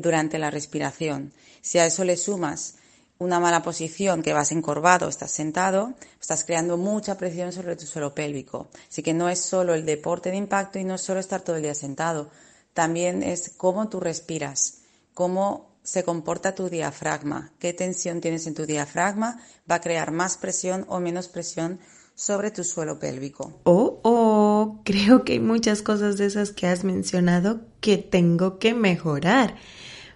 durante 0.00 0.38
la 0.38 0.50
respiración. 0.50 1.32
Si 1.60 1.78
a 1.78 1.86
eso 1.86 2.04
le 2.04 2.16
sumas 2.16 2.76
una 3.20 3.38
mala 3.38 3.62
posición, 3.62 4.22
que 4.22 4.32
vas 4.32 4.50
encorvado, 4.50 5.08
estás 5.08 5.30
sentado, 5.30 5.92
estás 6.20 6.42
creando 6.42 6.78
mucha 6.78 7.18
presión 7.18 7.52
sobre 7.52 7.76
tu 7.76 7.84
suelo 7.84 8.14
pélvico. 8.14 8.68
Así 8.88 9.02
que 9.02 9.12
no 9.12 9.28
es 9.28 9.38
solo 9.40 9.74
el 9.74 9.84
deporte 9.84 10.30
de 10.30 10.38
impacto 10.38 10.78
y 10.78 10.84
no 10.84 10.94
es 10.94 11.02
solo 11.02 11.20
estar 11.20 11.42
todo 11.42 11.56
el 11.56 11.62
día 11.62 11.74
sentado, 11.74 12.30
también 12.72 13.22
es 13.22 13.52
cómo 13.56 13.88
tú 13.90 14.00
respiras, 14.00 14.78
cómo 15.12 15.70
se 15.82 16.02
comporta 16.02 16.54
tu 16.54 16.70
diafragma, 16.70 17.52
qué 17.58 17.74
tensión 17.74 18.22
tienes 18.22 18.46
en 18.46 18.54
tu 18.54 18.64
diafragma, 18.64 19.38
va 19.70 19.76
a 19.76 19.80
crear 19.80 20.12
más 20.12 20.38
presión 20.38 20.86
o 20.88 20.98
menos 20.98 21.28
presión 21.28 21.78
sobre 22.14 22.50
tu 22.50 22.64
suelo 22.64 22.98
pélvico. 22.98 23.60
Oh, 23.64 24.00
oh, 24.02 24.80
creo 24.84 25.24
que 25.24 25.34
hay 25.34 25.40
muchas 25.40 25.82
cosas 25.82 26.16
de 26.16 26.26
esas 26.26 26.52
que 26.52 26.66
has 26.66 26.84
mencionado 26.84 27.60
que 27.80 27.98
tengo 27.98 28.58
que 28.58 28.72
mejorar. 28.72 29.56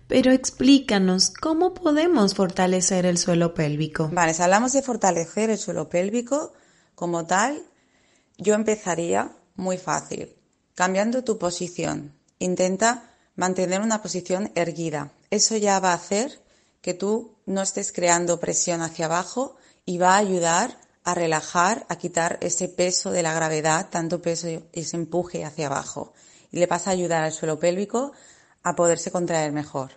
Pero 0.06 0.32
explícanos 0.32 1.30
cómo 1.30 1.72
podemos 1.72 2.34
fortalecer 2.34 3.06
el 3.06 3.18
suelo 3.18 3.54
pélvico. 3.54 4.10
Vale, 4.12 4.34
si 4.34 4.42
hablamos 4.42 4.72
de 4.72 4.82
fortalecer 4.82 5.50
el 5.50 5.58
suelo 5.58 5.88
pélvico 5.88 6.52
como 6.94 7.24
tal, 7.26 7.62
yo 8.36 8.54
empezaría 8.54 9.32
muy 9.56 9.78
fácil, 9.78 10.36
cambiando 10.74 11.24
tu 11.24 11.38
posición. 11.38 12.14
Intenta 12.38 13.14
mantener 13.36 13.80
una 13.80 14.02
posición 14.02 14.52
erguida. 14.54 15.12
Eso 15.30 15.56
ya 15.56 15.80
va 15.80 15.92
a 15.92 15.96
hacer 15.96 16.40
que 16.80 16.94
tú 16.94 17.36
no 17.46 17.62
estés 17.62 17.92
creando 17.92 18.40
presión 18.40 18.82
hacia 18.82 19.06
abajo 19.06 19.56
y 19.86 19.98
va 19.98 20.14
a 20.14 20.18
ayudar 20.18 20.78
a 21.04 21.14
relajar, 21.14 21.86
a 21.88 21.96
quitar 21.96 22.38
ese 22.40 22.68
peso 22.68 23.10
de 23.10 23.22
la 23.22 23.34
gravedad, 23.34 23.88
tanto 23.90 24.22
peso 24.22 24.48
y 24.48 24.64
ese 24.72 24.96
empuje 24.96 25.44
hacia 25.44 25.66
abajo. 25.66 26.12
Y 26.50 26.58
le 26.58 26.66
vas 26.66 26.86
a 26.86 26.90
ayudar 26.90 27.22
al 27.22 27.32
suelo 27.32 27.58
pélvico 27.58 28.12
a 28.64 28.74
poderse 28.74 29.12
contraer 29.12 29.52
mejor. 29.52 29.92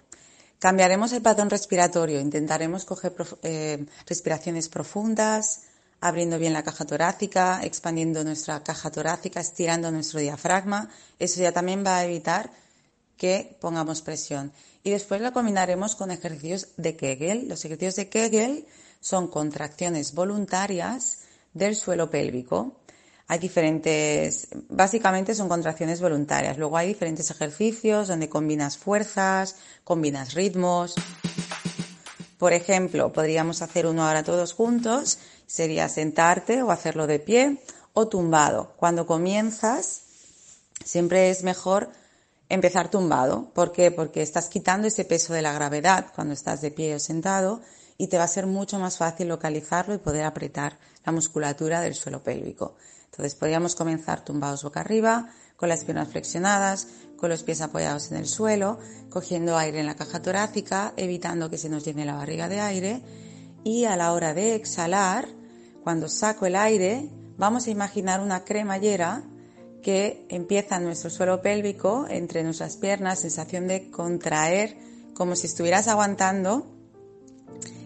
Cambiaremos 0.60 1.14
el 1.14 1.22
patrón 1.22 1.50
respiratorio, 1.50 2.20
intentaremos 2.20 2.86
coger 2.86 3.14
eh, 3.44 3.86
respiraciones 4.06 4.70
profundas, 4.70 5.64
abriendo 6.02 6.38
bien 6.38 6.54
la 6.54 6.64
caja 6.64 6.86
torácica, 6.86 7.62
expandiendo 7.64 8.24
nuestra 8.24 8.64
caja 8.64 8.92
torácica, 8.92 9.40
estirando 9.40 9.92
nuestro 9.92 10.20
diafragma. 10.20 10.90
Eso 11.20 11.42
ya 11.42 11.52
también 11.52 11.84
va 11.86 11.98
a 11.98 12.06
evitar 12.06 12.52
que 13.18 13.58
pongamos 13.60 14.02
presión. 14.02 14.52
Y 14.84 14.92
después 14.92 15.22
lo 15.22 15.34
combinaremos 15.34 15.96
con 15.96 16.12
ejercicios 16.12 16.70
de 16.78 16.96
Kegel. 16.96 17.48
Los 17.48 17.66
ejercicios 17.66 17.96
de 17.96 18.10
Kegel 18.10 18.66
son 19.00 19.28
contracciones 19.28 20.14
voluntarias 20.14 21.20
del 21.54 21.76
suelo 21.76 22.10
pélvico. 22.10 22.80
Hay 23.30 23.40
diferentes, 23.40 24.48
básicamente 24.70 25.36
son 25.36 25.50
contracciones 25.50 26.00
voluntarias. 26.00 26.58
Luego 26.58 26.78
hay 26.78 26.88
diferentes 26.88 27.30
ejercicios 27.30 28.08
donde 28.08 28.30
combinas 28.30 28.78
fuerzas, 28.78 29.58
combinas 29.84 30.34
ritmos. 30.34 30.96
Por 32.38 32.54
ejemplo, 32.54 33.12
podríamos 33.12 33.62
hacer 33.62 33.86
uno 33.86 34.08
ahora 34.08 34.24
todos 34.24 34.54
juntos. 34.54 35.20
Sería 35.46 35.90
sentarte 35.90 36.62
o 36.62 36.72
hacerlo 36.72 37.06
de 37.06 37.20
pie 37.20 37.58
o 37.94 38.08
tumbado. 38.08 38.74
Cuando 38.78 39.06
comienzas, 39.06 40.04
siempre 40.86 41.30
es 41.30 41.44
mejor 41.44 41.90
empezar 42.48 42.90
tumbado. 42.90 43.52
¿Por 43.54 43.74
qué? 43.74 43.92
Porque 43.92 44.22
estás 44.22 44.48
quitando 44.48 44.88
ese 44.88 45.04
peso 45.04 45.34
de 45.34 45.42
la 45.42 45.52
gravedad 45.52 46.08
cuando 46.16 46.34
estás 46.34 46.62
de 46.62 46.72
pie 46.72 46.96
o 46.96 47.00
sentado 47.00 47.62
y 47.98 48.08
te 48.08 48.18
va 48.18 48.24
a 48.24 48.30
ser 48.30 48.46
mucho 48.46 48.80
más 48.80 48.98
fácil 48.98 49.28
localizarlo 49.28 49.94
y 49.96 49.98
poder 49.98 50.24
apretar 50.24 50.78
la 51.06 51.12
musculatura 51.12 51.82
del 51.82 51.96
suelo 51.96 52.24
pélvico. 52.24 52.76
Entonces 53.12 53.36
podríamos 53.36 53.76
comenzar 53.76 54.24
tumbados 54.24 54.64
boca 54.64 54.82
arriba, 54.82 55.30
con 55.56 55.70
las 55.70 55.84
piernas 55.84 56.10
flexionadas, 56.10 56.88
con 57.18 57.30
los 57.30 57.44
pies 57.44 57.62
apoyados 57.62 58.12
en 58.12 58.18
el 58.18 58.28
suelo, 58.28 58.78
cogiendo 59.10 59.58
aire 59.58 59.80
en 59.80 59.88
la 59.88 59.96
caja 59.96 60.22
torácica, 60.22 60.94
evitando 60.96 61.50
que 61.50 61.58
se 61.58 61.70
nos 61.70 61.84
llene 61.84 62.06
la 62.06 62.16
barriga 62.16 62.48
de 62.48 62.62
aire 62.62 63.02
y 63.64 63.86
a 63.86 63.96
la 63.96 64.14
hora 64.14 64.34
de 64.34 64.56
exhalar, 64.56 65.28
cuando 65.84 66.08
saco 66.08 66.46
el 66.46 66.56
aire, 66.56 67.10
vamos 67.38 67.68
a 67.68 67.72
imaginar 67.72 68.22
una 68.22 68.46
cremallera 68.46 69.24
que 69.82 70.26
empieza 70.30 70.80
nuestro 70.80 71.10
suelo 71.10 71.42
pélvico 71.42 72.06
entre 72.10 72.44
nuestras 72.44 72.78
piernas, 72.78 73.20
sensación 73.20 73.68
de 73.68 73.90
contraer 73.90 74.78
como 75.14 75.36
si 75.36 75.48
estuvieras 75.48 75.88
aguantando 75.88 76.68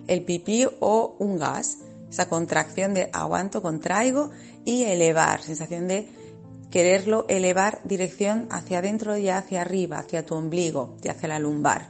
el 0.08 0.24
pipí 0.24 0.68
o 0.80 1.16
un 1.20 1.38
gas. 1.38 1.80
Esa 2.10 2.28
contracción 2.28 2.94
de 2.94 3.10
aguanto, 3.14 3.62
contraigo 3.62 4.32
y 4.66 4.84
elevar, 4.84 5.42
sensación 5.42 5.88
de 5.88 6.10
quererlo 6.70 7.26
elevar 7.28 7.82
dirección 7.84 8.48
hacia 8.50 8.80
adentro 8.80 9.18
y 9.18 9.30
hacia 9.30 9.62
arriba, 9.62 10.00
hacia 10.00 10.26
tu 10.26 10.36
ombligo 10.36 10.96
y 11.04 11.10
hacia 11.10 11.28
la 11.28 11.40
lumbar. 11.40 11.90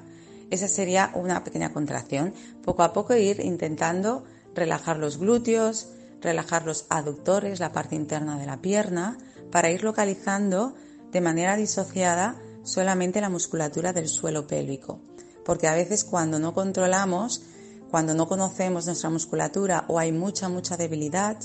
Esa 0.49 0.67
sería 0.67 1.11
una 1.15 1.43
pequeña 1.43 1.71
contracción. 1.71 2.33
Poco 2.63 2.83
a 2.83 2.91
poco 2.91 3.15
ir 3.15 3.39
intentando 3.39 4.25
relajar 4.53 4.97
los 4.97 5.17
glúteos, 5.17 5.87
relajar 6.19 6.65
los 6.65 6.85
aductores, 6.89 7.59
la 7.59 7.71
parte 7.71 7.95
interna 7.95 8.37
de 8.37 8.45
la 8.45 8.61
pierna, 8.61 9.17
para 9.51 9.71
ir 9.71 9.83
localizando 9.83 10.73
de 11.11 11.21
manera 11.21 11.55
disociada 11.55 12.35
solamente 12.63 13.21
la 13.21 13.29
musculatura 13.29 13.93
del 13.93 14.07
suelo 14.07 14.47
pélvico. 14.47 14.99
Porque 15.45 15.67
a 15.67 15.73
veces 15.73 16.03
cuando 16.03 16.39
no 16.39 16.53
controlamos, 16.53 17.43
cuando 17.89 18.13
no 18.13 18.27
conocemos 18.27 18.85
nuestra 18.85 19.09
musculatura 19.09 19.85
o 19.87 19.99
hay 19.99 20.11
mucha, 20.11 20.49
mucha 20.49 20.77
debilidad, 20.77 21.37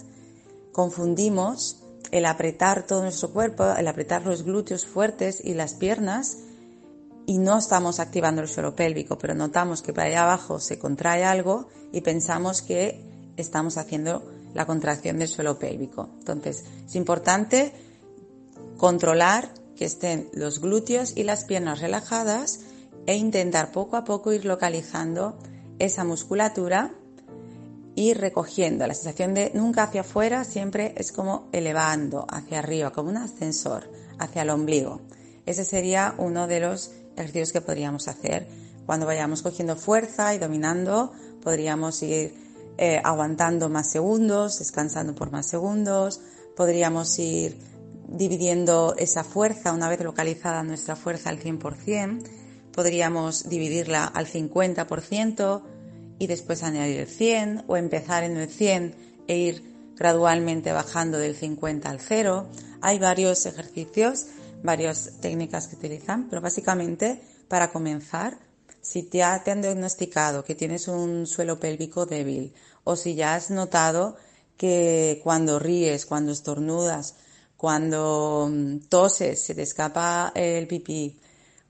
confundimos 0.77 1.79
el 2.11 2.27
apretar 2.27 2.87
todo 2.87 3.01
nuestro 3.01 3.31
cuerpo, 3.31 3.65
el 3.79 3.89
apretar 3.89 4.27
los 4.27 4.43
glúteos 4.43 4.85
fuertes 4.85 5.41
y 5.43 5.55
las 5.55 5.73
piernas 5.73 6.37
y 7.25 7.39
no 7.39 7.57
estamos 7.57 7.99
activando 7.99 8.43
el 8.43 8.49
suelo 8.49 8.77
pélvico, 8.77 9.17
pero 9.17 9.35
notamos 9.35 9.81
que 9.81 9.95
para 9.95 10.09
allá 10.09 10.25
abajo 10.25 10.61
se 10.61 10.79
contrae 10.79 11.25
algo 11.25 11.69
y 11.93 12.03
pensamos 12.03 12.61
que 12.61 13.03
estamos 13.39 13.79
haciendo 13.79 14.31
la 14.53 14.67
contracción 14.67 15.19
del 15.19 15.29
suelo 15.29 15.59
pélvico. 15.59 16.11
Entonces, 16.19 16.65
es 16.85 16.95
importante 16.95 17.73
controlar 18.77 19.49
que 19.77 19.87
estén 19.87 20.29
los 20.35 20.61
glúteos 20.61 21.17
y 21.17 21.23
las 21.23 21.47
piernas 21.47 21.81
relajadas 21.81 22.61
e 23.07 23.17
intentar 23.17 23.73
poco 23.73 23.97
a 23.97 24.05
poco 24.05 24.31
ir 24.31 24.45
localizando 24.45 25.39
esa 25.79 26.05
musculatura 26.05 26.93
y 27.97 28.13
recogiendo. 28.15 28.87
La 28.87 28.95
sensación 28.95 29.35
de 29.35 29.51
nunca 29.55 29.85
hacia 29.85 30.03
afuera 30.03 30.45
siempre 30.45 30.93
es 30.97 31.11
como 31.11 31.49
elevando 31.51 32.27
hacia 32.31 32.61
arriba, 32.61 32.93
como 32.93 33.09
un 33.09 33.17
ascensor 33.17 33.91
hacia 34.19 34.43
el 34.43 34.51
ombligo. 34.51 35.01
Ese 35.47 35.65
sería 35.65 36.15
uno 36.19 36.47
de 36.47 36.61
los 36.61 36.93
ejercicios 37.17 37.53
que 37.53 37.63
podríamos 37.63 38.07
hacer. 38.07 38.47
Cuando 38.85 39.07
vayamos 39.07 39.43
cogiendo 39.43 39.77
fuerza 39.77 40.35
y 40.35 40.39
dominando, 40.39 41.11
podríamos 41.43 42.03
ir 42.03 42.35
eh, 42.77 43.01
aguantando 43.03 43.71
más 43.71 43.91
segundos, 43.91 44.59
descansando 44.59 45.15
por 45.15 45.33
más 45.33 45.47
segundos, 45.47 46.21
podríamos 46.55 47.19
ir 47.19 47.57
dividiendo 48.09 48.95
esa 48.99 49.25
fuerza, 49.25 49.73
una 49.73 49.89
vez 49.89 50.01
localizada 50.01 50.63
nuestra 50.63 50.97
fuerza 50.97 51.31
al 51.31 51.41
100%, 51.41 52.23
podríamos 52.73 53.49
dividirla 53.49 54.05
al 54.05 54.27
50% 54.27 55.63
y 56.19 56.27
después 56.27 56.63
añadir 56.63 57.01
el 57.01 57.07
100 57.07 57.65
o 57.67 57.77
empezar 57.77 58.25
en 58.25 58.37
el 58.37 58.49
100 58.49 58.95
e 59.29 59.37
ir 59.37 59.77
gradualmente 59.97 60.73
bajando 60.73 61.19
del 61.19 61.37
50 61.37 61.89
al 61.89 62.01
0. 62.01 62.47
Hay 62.81 62.99
varios 62.99 63.47
ejercicios 63.47 64.27
varias 64.63 65.13
técnicas 65.21 65.69
que 65.69 65.77
utilizan, 65.77 66.29
pero 66.29 66.43
básicamente 66.43 67.23
para 67.49 67.71
comenzar, 67.71 68.39
si 68.81 69.03
te, 69.03 69.23
te 69.45 69.51
han 69.51 69.63
diagnosticado 69.63 70.45
que 70.45 70.55
tienes 70.55 70.89
un 70.89 71.27
suelo 71.27 71.59
pélvico 71.59 72.07
débil 72.07 72.53
o 72.85 72.97
si 72.97 73.15
ya 73.15 73.35
has 73.35 73.51
notado 73.51 74.17
que 74.57 75.21
cuando 75.23 75.59
ríes, 75.59 76.07
cuando 76.07 76.33
estornudas, 76.33 77.17
cuando 77.57 78.49
mm, 78.51 78.89
toses, 78.89 79.43
se 79.43 79.55
te 79.55 79.63
escapa 79.63 80.33
el 80.35 80.67
pipí, 80.67 81.19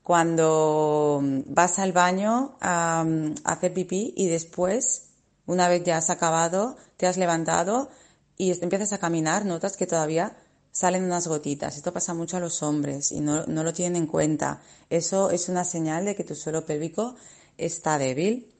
cuando 0.07 1.19
mm, 1.21 1.53
vas 1.53 1.79
al 1.79 1.91
baño 1.91 2.55
a, 2.61 3.05
a 3.43 3.51
hacer 3.51 3.73
pipí 3.73 4.13
y 4.15 4.29
después, 4.29 5.09
una 5.45 5.67
vez 5.67 5.83
ya 5.83 5.97
has 5.97 6.09
acabado, 6.09 6.77
te 6.95 7.07
has 7.07 7.17
levantado 7.17 7.89
y 8.37 8.57
empiezas 8.63 8.93
a 8.93 8.99
caminar, 8.99 9.43
notas 9.43 9.75
que 9.75 9.85
todavía 9.85 10.37
salen 10.71 11.03
unas 11.03 11.27
gotitas. 11.27 11.75
Esto 11.75 11.91
pasa 11.91 12.13
mucho 12.13 12.37
a 12.37 12.39
los 12.39 12.63
hombres 12.63 13.11
y 13.11 13.19
no, 13.19 13.45
lo 13.45 13.73
tienen 13.73 14.03
en 14.03 14.07
cuenta. 14.07 14.61
Eso 14.89 15.29
es 15.29 15.49
una 15.49 15.65
señal 15.65 16.05
de 16.05 16.15
que 16.15 16.23
tu 16.23 16.35
suelo 16.35 16.65
pélvico 16.65 17.15
está 17.57 17.97
débil. 17.97 18.55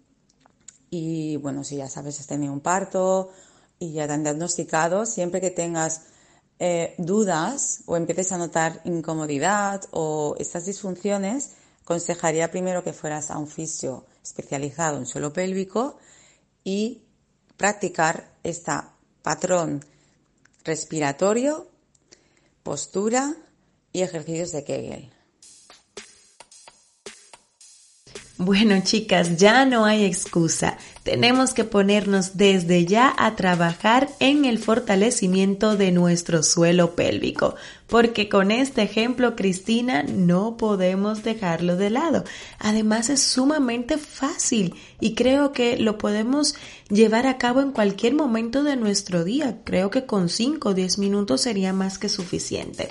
Y 0.90 1.38
bueno, 1.38 1.64
si 1.64 1.78
ya 1.78 1.88
sabes, 1.88 2.20
has 2.20 2.28
tenido 2.28 2.52
un 2.52 2.60
parto 2.60 3.30
y 3.80 3.94
ya 3.94 4.06
te 4.06 4.12
han 4.12 4.24
diagnosticado, 4.24 5.06
siempre 5.06 5.40
que 5.40 5.52
tengas 5.52 6.08
eh, 6.60 6.96
dudas 6.98 7.84
o 7.86 7.98
empieces 7.98 8.32
a 8.32 8.38
notar 8.38 8.82
incomodidad 8.84 9.84
o 9.92 10.36
estas 10.40 10.66
disfunciones, 10.66 11.56
aconsejaría 11.84 12.52
primero 12.52 12.84
que 12.84 12.94
fueras 12.94 13.32
a 13.32 13.38
un 13.38 13.48
fisio 13.48 14.06
especializado 14.24 14.98
en 14.98 15.06
suelo 15.06 15.32
pélvico 15.32 15.98
y 16.64 17.04
practicar 17.58 18.32
este 18.44 18.72
patrón 19.22 19.86
respiratorio 20.64 21.68
postura 22.64 23.34
y 23.94 24.02
ejercicios 24.02 24.52
de 24.52 24.64
Kegel. 24.66 25.17
Bueno, 28.40 28.76
chicas, 28.84 29.38
ya 29.38 29.66
no 29.66 29.86
hay 29.86 30.06
excusa. 30.06 30.78
Tenemos 31.02 31.56
que 31.56 31.64
ponernos 31.64 32.38
desde 32.38 32.86
ya 32.86 33.12
a 33.18 33.36
trabajar 33.36 34.10
en 34.20 34.46
el 34.46 34.60
fortalecimiento 34.60 35.76
de 35.76 35.92
nuestro 35.92 36.44
suelo 36.44 36.94
pélvico, 36.94 37.56
porque 37.88 38.30
con 38.30 38.52
este 38.52 38.84
ejemplo, 38.84 39.36
Cristina, 39.36 40.04
no 40.04 40.56
podemos 40.56 41.24
dejarlo 41.24 41.78
de 41.78 41.90
lado. 41.90 42.26
Además, 42.60 43.10
es 43.10 43.24
sumamente 43.24 43.98
fácil 43.98 44.76
y 45.00 45.16
creo 45.16 45.52
que 45.52 45.78
lo 45.78 45.98
podemos 45.98 46.54
llevar 46.90 47.26
a 47.26 47.40
cabo 47.40 47.62
en 47.62 47.72
cualquier 47.72 48.14
momento 48.14 48.64
de 48.64 48.76
nuestro 48.76 49.24
día. 49.24 49.58
Creo 49.64 49.90
que 49.90 50.06
con 50.06 50.30
5 50.30 50.70
o 50.70 50.74
10 50.76 51.00
minutos 51.00 51.42
sería 51.42 51.74
más 51.74 51.98
que 51.98 52.08
suficiente. 52.08 52.90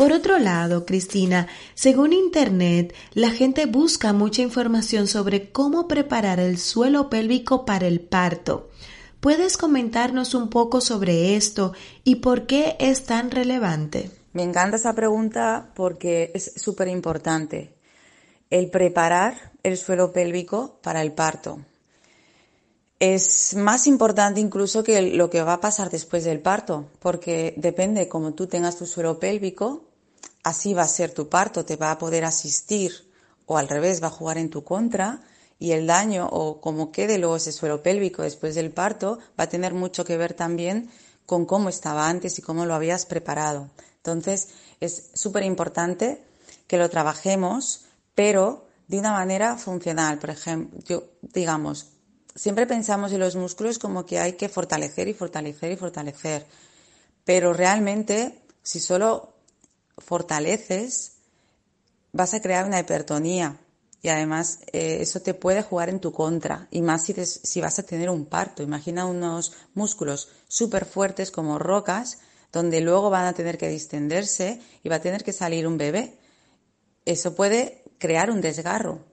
Por 0.00 0.14
otro 0.14 0.38
lado, 0.38 0.86
Cristina, 0.86 1.46
según 1.74 2.14
Internet, 2.14 2.94
la 3.12 3.28
gente 3.28 3.66
busca 3.66 4.14
mucha 4.14 4.40
información 4.40 5.06
sobre 5.06 5.52
cómo 5.52 5.88
preparar 5.88 6.40
el 6.40 6.56
suelo 6.56 7.10
pélvico 7.10 7.66
para 7.66 7.86
el 7.86 8.00
parto. 8.00 8.70
¿Puedes 9.20 9.58
comentarnos 9.58 10.32
un 10.32 10.48
poco 10.48 10.80
sobre 10.80 11.36
esto 11.36 11.74
y 12.02 12.14
por 12.14 12.46
qué 12.46 12.78
es 12.80 13.04
tan 13.04 13.30
relevante? 13.30 14.10
Me 14.32 14.42
encanta 14.42 14.78
esa 14.78 14.94
pregunta 14.94 15.70
porque 15.74 16.30
es 16.32 16.54
súper 16.56 16.88
importante. 16.88 17.74
El 18.48 18.70
preparar 18.70 19.52
el 19.62 19.76
suelo 19.76 20.14
pélvico 20.14 20.78
para 20.82 21.02
el 21.02 21.12
parto. 21.12 21.60
Es 23.00 23.54
más 23.54 23.86
importante 23.86 24.40
incluso 24.40 24.82
que 24.82 25.02
lo 25.12 25.28
que 25.28 25.42
va 25.42 25.54
a 25.54 25.60
pasar 25.60 25.90
después 25.90 26.24
del 26.24 26.40
parto, 26.40 26.86
porque 27.00 27.52
depende 27.58 28.08
cómo 28.08 28.32
tú 28.32 28.46
tengas 28.46 28.78
tu 28.78 28.86
suelo 28.86 29.18
pélvico, 29.18 29.89
así 30.42 30.74
va 30.74 30.82
a 30.82 30.88
ser 30.88 31.12
tu 31.12 31.28
parto, 31.28 31.64
te 31.64 31.76
va 31.76 31.90
a 31.90 31.98
poder 31.98 32.24
asistir 32.24 33.10
o 33.46 33.58
al 33.58 33.68
revés 33.68 34.02
va 34.02 34.08
a 34.08 34.10
jugar 34.10 34.38
en 34.38 34.50
tu 34.50 34.64
contra 34.64 35.20
y 35.58 35.72
el 35.72 35.86
daño 35.86 36.28
o 36.30 36.60
cómo 36.60 36.90
quede 36.92 37.18
luego 37.18 37.36
ese 37.36 37.52
suelo 37.52 37.82
pélvico 37.82 38.22
después 38.22 38.54
del 38.54 38.70
parto 38.70 39.18
va 39.38 39.44
a 39.44 39.48
tener 39.48 39.74
mucho 39.74 40.04
que 40.04 40.16
ver 40.16 40.34
también 40.34 40.90
con 41.26 41.46
cómo 41.46 41.68
estaba 41.68 42.08
antes 42.08 42.38
y 42.38 42.42
cómo 42.42 42.64
lo 42.64 42.74
habías 42.74 43.06
preparado. 43.06 43.70
Entonces 43.96 44.48
es 44.80 45.10
súper 45.14 45.44
importante 45.44 46.24
que 46.66 46.78
lo 46.78 46.88
trabajemos, 46.88 47.84
pero 48.14 48.66
de 48.88 48.98
una 48.98 49.12
manera 49.12 49.56
funcional. 49.56 50.18
Por 50.18 50.30
ejemplo, 50.30 50.80
yo, 50.86 51.04
digamos, 51.20 51.88
siempre 52.34 52.66
pensamos 52.66 53.12
en 53.12 53.20
los 53.20 53.36
músculos 53.36 53.78
como 53.78 54.06
que 54.06 54.18
hay 54.18 54.32
que 54.32 54.48
fortalecer 54.48 55.08
y 55.08 55.14
fortalecer 55.14 55.72
y 55.72 55.76
fortalecer, 55.76 56.46
pero 57.24 57.52
realmente 57.52 58.42
si 58.62 58.80
solo 58.80 59.34
fortaleces, 60.00 61.12
vas 62.12 62.34
a 62.34 62.40
crear 62.40 62.66
una 62.66 62.80
hipertonía 62.80 63.58
y 64.02 64.08
además 64.08 64.60
eh, 64.72 64.98
eso 65.00 65.20
te 65.20 65.34
puede 65.34 65.62
jugar 65.62 65.88
en 65.88 66.00
tu 66.00 66.12
contra 66.12 66.68
y 66.70 66.82
más 66.82 67.04
si, 67.04 67.14
si 67.24 67.60
vas 67.60 67.78
a 67.78 67.82
tener 67.82 68.10
un 68.10 68.26
parto. 68.26 68.62
Imagina 68.62 69.06
unos 69.06 69.52
músculos 69.74 70.30
súper 70.48 70.84
fuertes 70.84 71.30
como 71.30 71.58
rocas 71.58 72.18
donde 72.52 72.80
luego 72.80 73.10
van 73.10 73.26
a 73.26 73.32
tener 73.32 73.58
que 73.58 73.68
distenderse 73.68 74.60
y 74.82 74.88
va 74.88 74.96
a 74.96 75.00
tener 75.00 75.22
que 75.22 75.32
salir 75.32 75.66
un 75.66 75.78
bebé. 75.78 76.18
Eso 77.04 77.34
puede 77.34 77.84
crear 77.98 78.30
un 78.30 78.40
desgarro. 78.40 79.04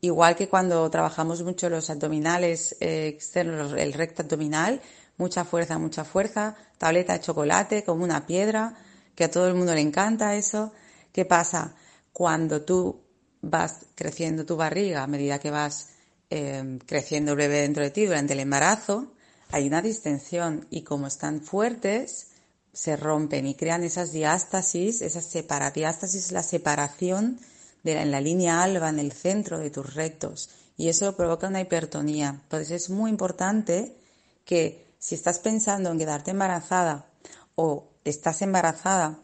Igual 0.00 0.36
que 0.36 0.48
cuando 0.48 0.88
trabajamos 0.90 1.42
mucho 1.42 1.68
los 1.70 1.88
abdominales 1.88 2.76
eh, 2.80 3.06
externos, 3.06 3.72
el 3.76 3.92
recto 3.92 4.22
abdominal, 4.22 4.80
mucha 5.16 5.44
fuerza, 5.44 5.78
mucha 5.78 6.04
fuerza, 6.04 6.56
tableta 6.78 7.12
de 7.12 7.20
chocolate 7.20 7.84
como 7.84 8.02
una 8.04 8.26
piedra, 8.26 8.76
que 9.14 9.24
a 9.24 9.30
todo 9.30 9.48
el 9.48 9.54
mundo 9.54 9.74
le 9.74 9.80
encanta 9.80 10.34
eso. 10.34 10.72
¿Qué 11.12 11.24
pasa? 11.24 11.74
Cuando 12.12 12.62
tú 12.62 13.02
vas 13.40 13.86
creciendo 13.94 14.46
tu 14.46 14.56
barriga 14.56 15.02
a 15.02 15.06
medida 15.06 15.38
que 15.38 15.50
vas 15.50 15.90
em, 16.30 16.78
creciendo 16.78 17.32
el 17.32 17.38
bebé 17.38 17.60
dentro 17.62 17.82
de 17.82 17.90
ti 17.90 18.06
durante 18.06 18.32
el 18.32 18.40
embarazo, 18.40 19.12
hay 19.50 19.66
una 19.66 19.82
distensión 19.82 20.66
y 20.70 20.82
como 20.82 21.06
están 21.06 21.42
fuertes, 21.42 22.28
se 22.72 22.96
rompen 22.96 23.46
y 23.46 23.54
crean 23.54 23.84
esas 23.84 24.12
diástasis, 24.12 25.02
esas 25.02 25.26
separadiástasis, 25.26 26.32
la 26.32 26.42
separación 26.42 27.38
en 27.84 28.10
la 28.10 28.20
línea 28.20 28.62
alba, 28.62 28.88
en 28.88 28.98
el 28.98 29.12
centro 29.12 29.58
de 29.58 29.70
tus 29.70 29.94
rectos. 29.94 30.50
Y 30.76 30.88
eso 30.88 31.16
provoca 31.16 31.48
una 31.48 31.60
hipertonía. 31.60 32.40
Entonces 32.44 32.70
es 32.70 32.90
muy 32.90 33.10
importante 33.10 33.96
que 34.44 34.86
si 34.98 35.14
estás 35.14 35.38
pensando 35.38 35.90
en 35.90 35.98
quedarte 35.98 36.30
embarazada 36.30 37.06
o 37.54 37.91
estás 38.04 38.42
embarazada, 38.42 39.18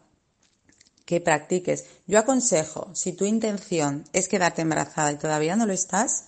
que 1.05 1.21
practiques. 1.21 1.85
Yo 2.05 2.19
aconsejo, 2.19 2.91
si 2.93 3.13
tu 3.13 3.25
intención 3.25 4.03
es 4.13 4.27
quedarte 4.27 4.61
embarazada 4.61 5.11
y 5.11 5.17
todavía 5.17 5.55
no 5.55 5.65
lo 5.65 5.73
estás, 5.73 6.25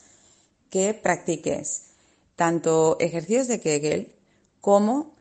que 0.71 0.93
practiques 0.93 1.83
tanto 2.35 2.97
ejercicios 2.99 3.47
de 3.47 3.59
Kegel 3.59 4.15
como 4.59 5.13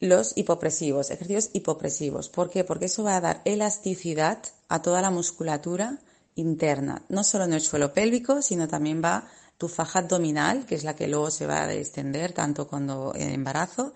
los 0.00 0.36
hipopresivos, 0.36 1.10
ejercicios 1.10 1.50
hipopresivos. 1.52 2.28
¿Por 2.28 2.50
qué? 2.50 2.64
Porque 2.64 2.86
eso 2.86 3.04
va 3.04 3.16
a 3.16 3.20
dar 3.20 3.42
elasticidad 3.44 4.42
a 4.68 4.82
toda 4.82 5.00
la 5.00 5.10
musculatura 5.10 5.98
interna, 6.34 7.02
no 7.08 7.24
solo 7.24 7.44
en 7.44 7.52
el 7.52 7.60
suelo 7.60 7.92
pélvico, 7.92 8.42
sino 8.42 8.68
también 8.68 9.02
va 9.02 9.28
tu 9.58 9.68
faja 9.68 10.00
abdominal, 10.00 10.64
que 10.64 10.74
es 10.74 10.84
la 10.84 10.96
que 10.96 11.08
luego 11.08 11.30
se 11.30 11.46
va 11.46 11.64
a 11.64 11.72
extender 11.72 12.32
tanto 12.32 12.66
cuando 12.66 13.14
en 13.14 13.30
embarazo, 13.30 13.94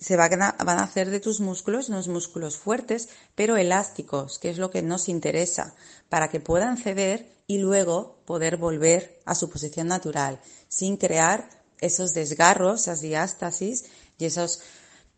se 0.00 0.16
van 0.16 0.42
a, 0.42 0.52
van 0.64 0.78
a 0.78 0.84
hacer 0.84 1.10
de 1.10 1.20
tus 1.20 1.40
músculos 1.40 1.88
unos 1.88 2.08
músculos 2.08 2.56
fuertes, 2.56 3.10
pero 3.34 3.56
elásticos, 3.56 4.38
que 4.38 4.50
es 4.50 4.58
lo 4.58 4.70
que 4.70 4.82
nos 4.82 5.08
interesa, 5.08 5.74
para 6.08 6.28
que 6.28 6.40
puedan 6.40 6.76
ceder 6.76 7.30
y 7.46 7.58
luego 7.58 8.22
poder 8.24 8.56
volver 8.56 9.20
a 9.26 9.34
su 9.34 9.50
posición 9.50 9.88
natural, 9.88 10.40
sin 10.68 10.96
crear 10.96 11.48
esos 11.80 12.14
desgarros, 12.14 12.82
esas 12.82 13.00
diástasis 13.00 13.84
y 14.18 14.24
esos 14.24 14.60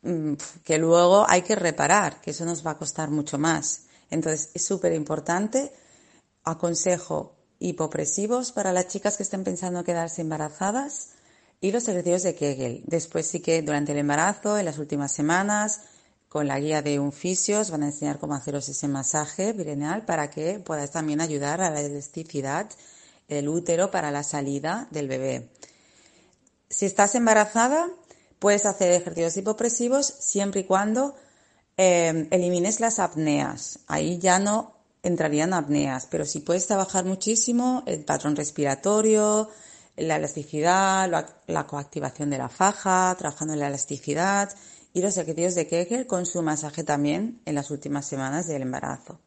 Mm, 0.03 0.35
que 0.65 0.79
luego 0.79 1.25
hay 1.29 1.43
que 1.43 1.55
reparar, 1.55 2.21
que 2.21 2.33
eso 2.33 2.45
nos 2.45 2.67
va 2.67 2.73
a 2.73 2.79
costar 2.79 3.11
mucho 3.11 3.39
más. 3.39 3.83
Entonces, 4.11 4.51
es 4.55 4.65
súper 4.65 4.93
importante. 4.93 5.73
Aconsejo 6.45 7.37
hipopresivos 7.61 8.51
para 8.51 8.73
las 8.73 8.89
chicas 8.89 9.17
que 9.17 9.23
estén 9.23 9.45
pensando 9.45 9.85
quedarse 9.85 10.23
embarazadas 10.23 11.11
y 11.63 11.73
los 11.73 11.89
ejercicios 11.89 12.25
de 12.25 12.35
Kegel. 12.35 12.83
Después 12.87 13.27
sí 13.27 13.41
que 13.41 13.63
durante 13.63 13.93
el 13.93 13.99
embarazo, 13.99 14.59
en 14.59 14.67
las 14.67 14.77
últimas 14.77 15.13
semanas, 15.13 15.81
con 16.29 16.47
la 16.47 16.61
guía 16.61 16.83
de 16.83 17.01
un 17.01 17.13
fisio, 17.13 17.61
os 17.61 17.71
van 17.71 17.85
a 17.85 17.87
enseñar 17.87 18.19
cómo 18.19 18.35
haceros 18.35 18.69
ese 18.69 18.89
masaje 18.89 19.55
perineal 19.55 20.05
para 20.05 20.29
que 20.29 20.61
podáis 20.61 20.91
también 20.91 21.23
ayudar 21.23 21.63
a 21.63 21.71
la 21.71 21.81
elasticidad 21.81 22.69
del 23.29 23.49
útero 23.49 23.91
para 23.91 24.11
la 24.11 24.23
salida 24.23 24.89
del 24.91 25.09
bebé. 25.09 25.49
Si 26.69 26.85
estás 26.85 27.15
embarazada, 27.15 27.89
Puedes 28.43 28.67
hacer 28.67 28.91
ejercicios 28.91 29.37
hipopresivos 29.37 30.05
siempre 30.05 30.63
y 30.63 30.65
cuando 30.65 31.15
eh, 31.77 32.27
elimines 32.33 32.81
las 32.81 32.99
apneas. 32.99 33.79
Ahí 33.87 34.19
ya 34.19 34.41
no 34.41 34.75
entrarían 35.05 35.55
apneas, 35.55 36.09
pero 36.11 36.25
si 36.25 36.41
puedes 36.41 36.67
trabajar 36.67 37.05
muchísimo 37.05 37.85
el 37.87 38.05
patrón 38.05 38.35
respiratorio, 38.35 39.49
la 39.97 40.17
elasticidad, 40.17 41.09
la, 41.47 41.67
coactivación 41.67 42.31
de 42.31 42.39
la 42.39 42.49
faja, 42.49 43.15
trabajando 43.19 43.55
en 43.55 43.61
la 43.61 43.69
elasticidad 43.69 44.51
y 44.93 45.03
los 45.03 45.17
ejercicios 45.17 45.55
de 45.55 45.67
Kegel 45.67 46.07
con 46.07 46.27
su 46.27 46.43
masaje 46.43 46.85
también 46.85 47.41
en 47.45 47.55
las 47.55 47.71
últimas 47.71 48.07
semanas 48.07 48.47
del 48.47 48.63
embarazo. 48.63 49.21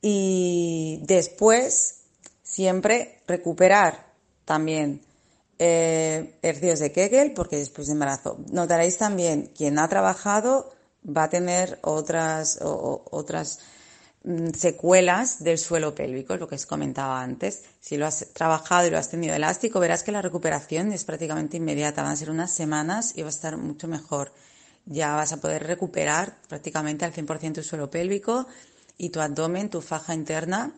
Y 0.00 1.00
después, 1.04 2.02
siempre 2.42 3.22
recuperar 3.26 4.12
también 4.44 5.02
eh, 5.58 6.38
ejercicios 6.42 6.80
de 6.80 6.92
Kegel, 6.92 7.32
porque 7.32 7.56
después 7.56 7.86
de 7.86 7.94
embarazo. 7.94 8.38
Notaréis 8.50 8.98
también, 8.98 9.50
quien 9.56 9.78
ha 9.78 9.88
trabajado 9.88 10.72
va 11.04 11.24
a 11.24 11.30
tener 11.30 11.78
otras, 11.82 12.58
otras 12.60 13.60
secuelas 14.54 15.44
del 15.44 15.58
suelo 15.58 15.94
pélvico, 15.94 16.36
lo 16.36 16.48
que 16.48 16.56
os 16.56 16.66
comentaba 16.66 17.22
antes. 17.22 17.62
Si 17.80 17.96
lo 17.96 18.06
has 18.06 18.26
trabajado 18.32 18.86
y 18.86 18.90
lo 18.90 18.98
has 18.98 19.08
tenido 19.08 19.34
elástico, 19.34 19.78
verás 19.78 20.02
que 20.02 20.12
la 20.12 20.22
recuperación 20.22 20.92
es 20.92 21.04
prácticamente 21.04 21.56
inmediata. 21.56 22.02
Van 22.02 22.12
a 22.12 22.16
ser 22.16 22.30
unas 22.30 22.52
semanas 22.52 23.12
y 23.16 23.22
va 23.22 23.28
a 23.28 23.30
estar 23.30 23.56
mucho 23.56 23.86
mejor. 23.86 24.32
Ya 24.84 25.14
vas 25.14 25.32
a 25.32 25.36
poder 25.36 25.64
recuperar 25.64 26.38
prácticamente 26.48 27.04
al 27.04 27.12
100% 27.12 27.54
tu 27.54 27.62
suelo 27.62 27.90
pélvico 27.90 28.46
y 28.98 29.10
tu 29.10 29.20
abdomen, 29.20 29.70
tu 29.70 29.80
faja 29.80 30.14
interna. 30.14 30.72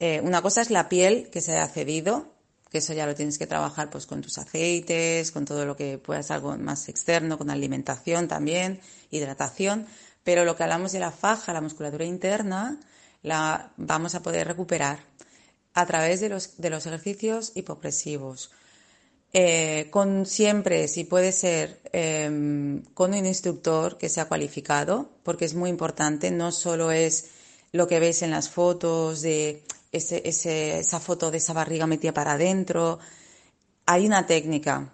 Eh, 0.00 0.20
una 0.22 0.42
cosa 0.42 0.60
es 0.60 0.70
la 0.70 0.88
piel 0.88 1.30
que 1.30 1.40
se 1.40 1.56
ha 1.58 1.66
cedido, 1.68 2.32
que 2.70 2.78
eso 2.78 2.92
ya 2.92 3.06
lo 3.06 3.14
tienes 3.14 3.38
que 3.38 3.46
trabajar 3.46 3.88
pues 3.88 4.06
con 4.06 4.20
tus 4.20 4.36
aceites, 4.36 5.32
con 5.32 5.46
todo 5.46 5.64
lo 5.64 5.76
que 5.76 5.98
puedas 5.98 6.30
algo 6.30 6.56
más 6.58 6.88
externo, 6.88 7.38
con 7.38 7.50
alimentación 7.50 8.28
también, 8.28 8.80
hidratación, 9.10 9.86
pero 10.28 10.44
lo 10.44 10.56
que 10.56 10.62
hablamos 10.62 10.92
de 10.92 10.98
la 10.98 11.10
faja, 11.10 11.54
la 11.54 11.62
musculatura 11.62 12.04
interna, 12.04 12.78
la 13.22 13.72
vamos 13.78 14.14
a 14.14 14.22
poder 14.22 14.46
recuperar 14.46 14.98
a 15.72 15.86
través 15.86 16.20
de 16.20 16.28
los, 16.28 16.58
de 16.58 16.68
los 16.68 16.84
ejercicios 16.84 17.52
hipopresivos. 17.54 18.50
Eh, 19.32 19.88
con 19.90 20.26
siempre, 20.26 20.86
si 20.86 21.04
puede 21.04 21.32
ser, 21.32 21.80
em, 21.94 22.82
con 22.92 23.14
un 23.14 23.24
instructor 23.24 23.96
que 23.96 24.10
sea 24.10 24.28
cualificado, 24.28 25.08
porque 25.22 25.46
es 25.46 25.54
muy 25.54 25.70
importante, 25.70 26.30
no 26.30 26.52
solo 26.52 26.92
es 26.92 27.30
lo 27.72 27.88
que 27.88 27.98
veis 27.98 28.20
en 28.20 28.30
las 28.30 28.50
fotos 28.50 29.22
de 29.22 29.62
ese, 29.92 30.28
esa 30.28 31.00
foto 31.00 31.30
de 31.30 31.38
esa 31.38 31.54
barriga 31.54 31.86
metida 31.86 32.12
para 32.12 32.32
adentro. 32.32 32.98
Hay 33.86 34.04
una 34.04 34.26
técnica 34.26 34.92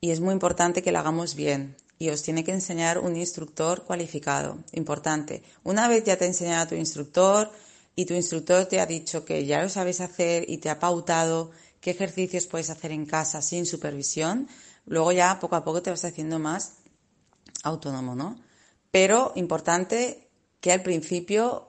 y 0.00 0.10
es 0.10 0.20
muy 0.20 0.32
importante 0.32 0.82
que 0.82 0.90
la 0.90 1.00
hagamos 1.00 1.34
bien 1.34 1.76
y 2.00 2.08
os 2.08 2.22
tiene 2.22 2.42
que 2.42 2.52
enseñar 2.52 2.98
un 2.98 3.14
instructor 3.14 3.84
cualificado. 3.84 4.56
Importante. 4.72 5.42
Una 5.64 5.86
vez 5.86 6.02
ya 6.02 6.16
te 6.16 6.24
ha 6.24 6.28
enseñado 6.28 6.68
tu 6.68 6.74
instructor 6.74 7.52
y 7.94 8.06
tu 8.06 8.14
instructor 8.14 8.64
te 8.64 8.80
ha 8.80 8.86
dicho 8.86 9.26
que 9.26 9.44
ya 9.44 9.62
lo 9.62 9.68
sabes 9.68 10.00
hacer 10.00 10.48
y 10.48 10.56
te 10.58 10.70
ha 10.70 10.78
pautado 10.78 11.50
qué 11.78 11.90
ejercicios 11.90 12.46
puedes 12.46 12.70
hacer 12.70 12.92
en 12.92 13.04
casa 13.04 13.42
sin 13.42 13.66
supervisión, 13.66 14.48
luego 14.86 15.12
ya 15.12 15.38
poco 15.40 15.56
a 15.56 15.62
poco 15.62 15.82
te 15.82 15.90
vas 15.90 16.06
haciendo 16.06 16.38
más 16.38 16.72
autónomo, 17.64 18.14
¿no? 18.14 18.40
Pero 18.90 19.32
importante 19.36 20.30
que 20.62 20.72
al 20.72 20.82
principio 20.82 21.68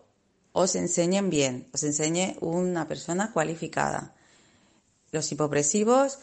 os 0.54 0.76
enseñen 0.76 1.30
bien, 1.30 1.67
os 1.74 1.84
enseñe 1.84 2.38
una 2.39 2.88
persona 2.88 3.34
cualificada. 3.34 4.15
Los 5.12 5.30
hipopresivos, 5.30 6.20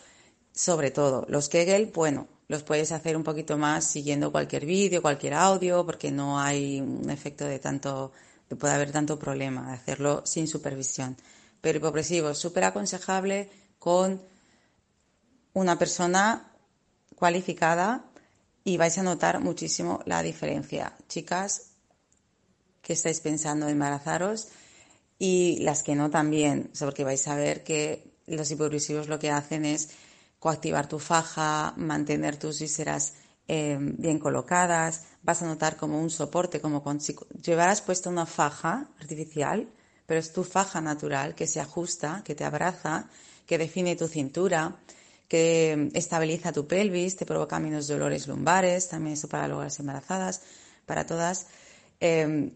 sobre 0.55 0.90
todo. 0.90 1.27
Los 1.29 1.51
Kegel, 1.51 1.92
bueno, 1.94 2.27
los 2.49 2.63
puedes 2.63 2.93
hacer 2.93 3.17
un 3.17 3.23
poquito 3.23 3.59
más 3.59 3.85
siguiendo 3.85 4.33
cualquier 4.33 4.65
vídeo, 4.65 5.03
cualquier 5.03 5.35
audio, 5.35 5.85
porque 5.85 6.11
no 6.11 6.41
hay 6.41 6.81
un 6.81 7.09
efecto 7.11 7.45
de 7.45 7.59
tanto, 7.59 8.13
de 8.49 8.57
puede 8.57 8.75
haber 8.75 8.91
tanto 8.91 9.19
problema 9.19 9.69
de 9.69 9.75
hacerlo 9.75 10.23
sin 10.25 10.49
supervisión. 10.49 11.17
Pero 11.61 11.79
hipopresivos, 11.79 12.39
súper 12.39 12.65
aconsejable 12.65 13.51
con 13.79 14.21
una 15.53 15.79
persona 15.79 16.51
cualificada 17.15 18.05
y 18.65 18.77
vais 18.77 18.97
a 18.97 19.03
notar 19.03 19.41
muchísimo 19.41 20.01
la 20.07 20.23
diferencia. 20.23 20.97
Chicas, 21.09 21.73
que 22.81 22.95
estáis 22.95 23.21
pensando 23.21 23.67
en 23.67 23.73
embarazaros 23.73 24.49
y 25.19 25.59
las 25.61 25.83
que 25.83 25.95
no 25.95 26.11
también, 26.11 26.71
porque 26.79 27.05
vais 27.05 27.27
a 27.29 27.35
ver 27.35 27.65
que 27.65 28.15
los 28.27 28.51
hipopresivos 28.51 29.09
lo 29.09 29.19
que 29.19 29.31
hacen 29.31 29.65
es 29.65 29.91
coactivar 30.38 30.88
tu 30.88 30.98
faja, 30.98 31.74
mantener 31.77 32.37
tus 32.37 32.61
vísceras 32.61 33.14
em, 33.46 33.96
bien 33.96 34.18
colocadas, 34.18 35.05
vas 35.22 35.42
a 35.42 35.46
notar 35.46 35.77
como 35.77 36.01
un 36.01 36.11
soporte, 36.11 36.61
como 36.61 36.83
con, 36.83 37.01
si 37.01 37.16
llevaras 37.42 37.81
puesta 37.81 38.11
una 38.11 38.27
faja 38.27 38.88
artificial, 39.01 39.68
pero 40.07 40.20
es 40.20 40.33
tu 40.33 40.44
faja 40.44 40.81
natural 40.81 41.35
que 41.35 41.46
se 41.46 41.61
ajusta, 41.61 42.22
que 42.24 42.35
te 42.35 42.44
abraza, 42.44 43.09
que 43.46 43.59
define 43.59 43.96
tu 43.96 44.07
cintura, 44.07 44.77
que 45.29 45.90
estabiliza 45.94 46.53
tu 46.53 46.66
pelvis, 46.66 47.16
te 47.16 47.27
provoca 47.27 47.59
menos 47.59 47.87
dolores 47.88 48.27
lumbares, 48.27 48.88
también 48.88 49.14
eso 49.14 49.29
para 49.29 49.48
las 49.48 49.79
embarazadas, 49.79 50.42
para 50.87 51.05
todas. 51.05 51.46
Em, 52.01 52.53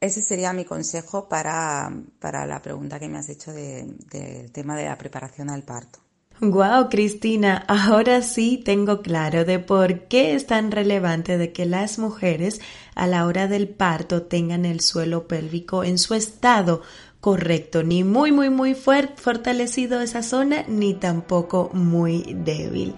ese 0.00 0.22
sería 0.22 0.52
mi 0.52 0.64
consejo 0.64 1.28
para, 1.28 1.90
la 2.22 2.62
pregunta 2.62 2.98
que 2.98 3.08
me 3.08 3.18
has 3.18 3.28
hecho 3.28 3.52
del 3.52 4.50
tema 4.52 4.76
de 4.76 4.84
la 4.84 4.98
preparación 4.98 5.50
al 5.50 5.62
parto. 5.62 6.03
Wow, 6.40 6.88
Cristina, 6.90 7.64
ahora 7.68 8.20
sí 8.20 8.60
tengo 8.62 9.02
claro 9.02 9.44
de 9.44 9.60
por 9.60 10.08
qué 10.08 10.34
es 10.34 10.46
tan 10.46 10.72
relevante 10.72 11.38
de 11.38 11.52
que 11.52 11.64
las 11.64 11.98
mujeres 11.98 12.60
a 12.96 13.06
la 13.06 13.24
hora 13.26 13.46
del 13.46 13.68
parto 13.68 14.22
tengan 14.22 14.64
el 14.64 14.80
suelo 14.80 15.28
pélvico 15.28 15.84
en 15.84 15.96
su 15.96 16.12
estado 16.14 16.82
correcto, 17.20 17.84
ni 17.84 18.02
muy 18.02 18.32
muy 18.32 18.50
muy 18.50 18.74
fortalecido 18.74 20.00
esa 20.00 20.22
zona, 20.22 20.64
ni 20.66 20.94
tampoco 20.94 21.70
muy 21.72 22.34
débil. 22.34 22.96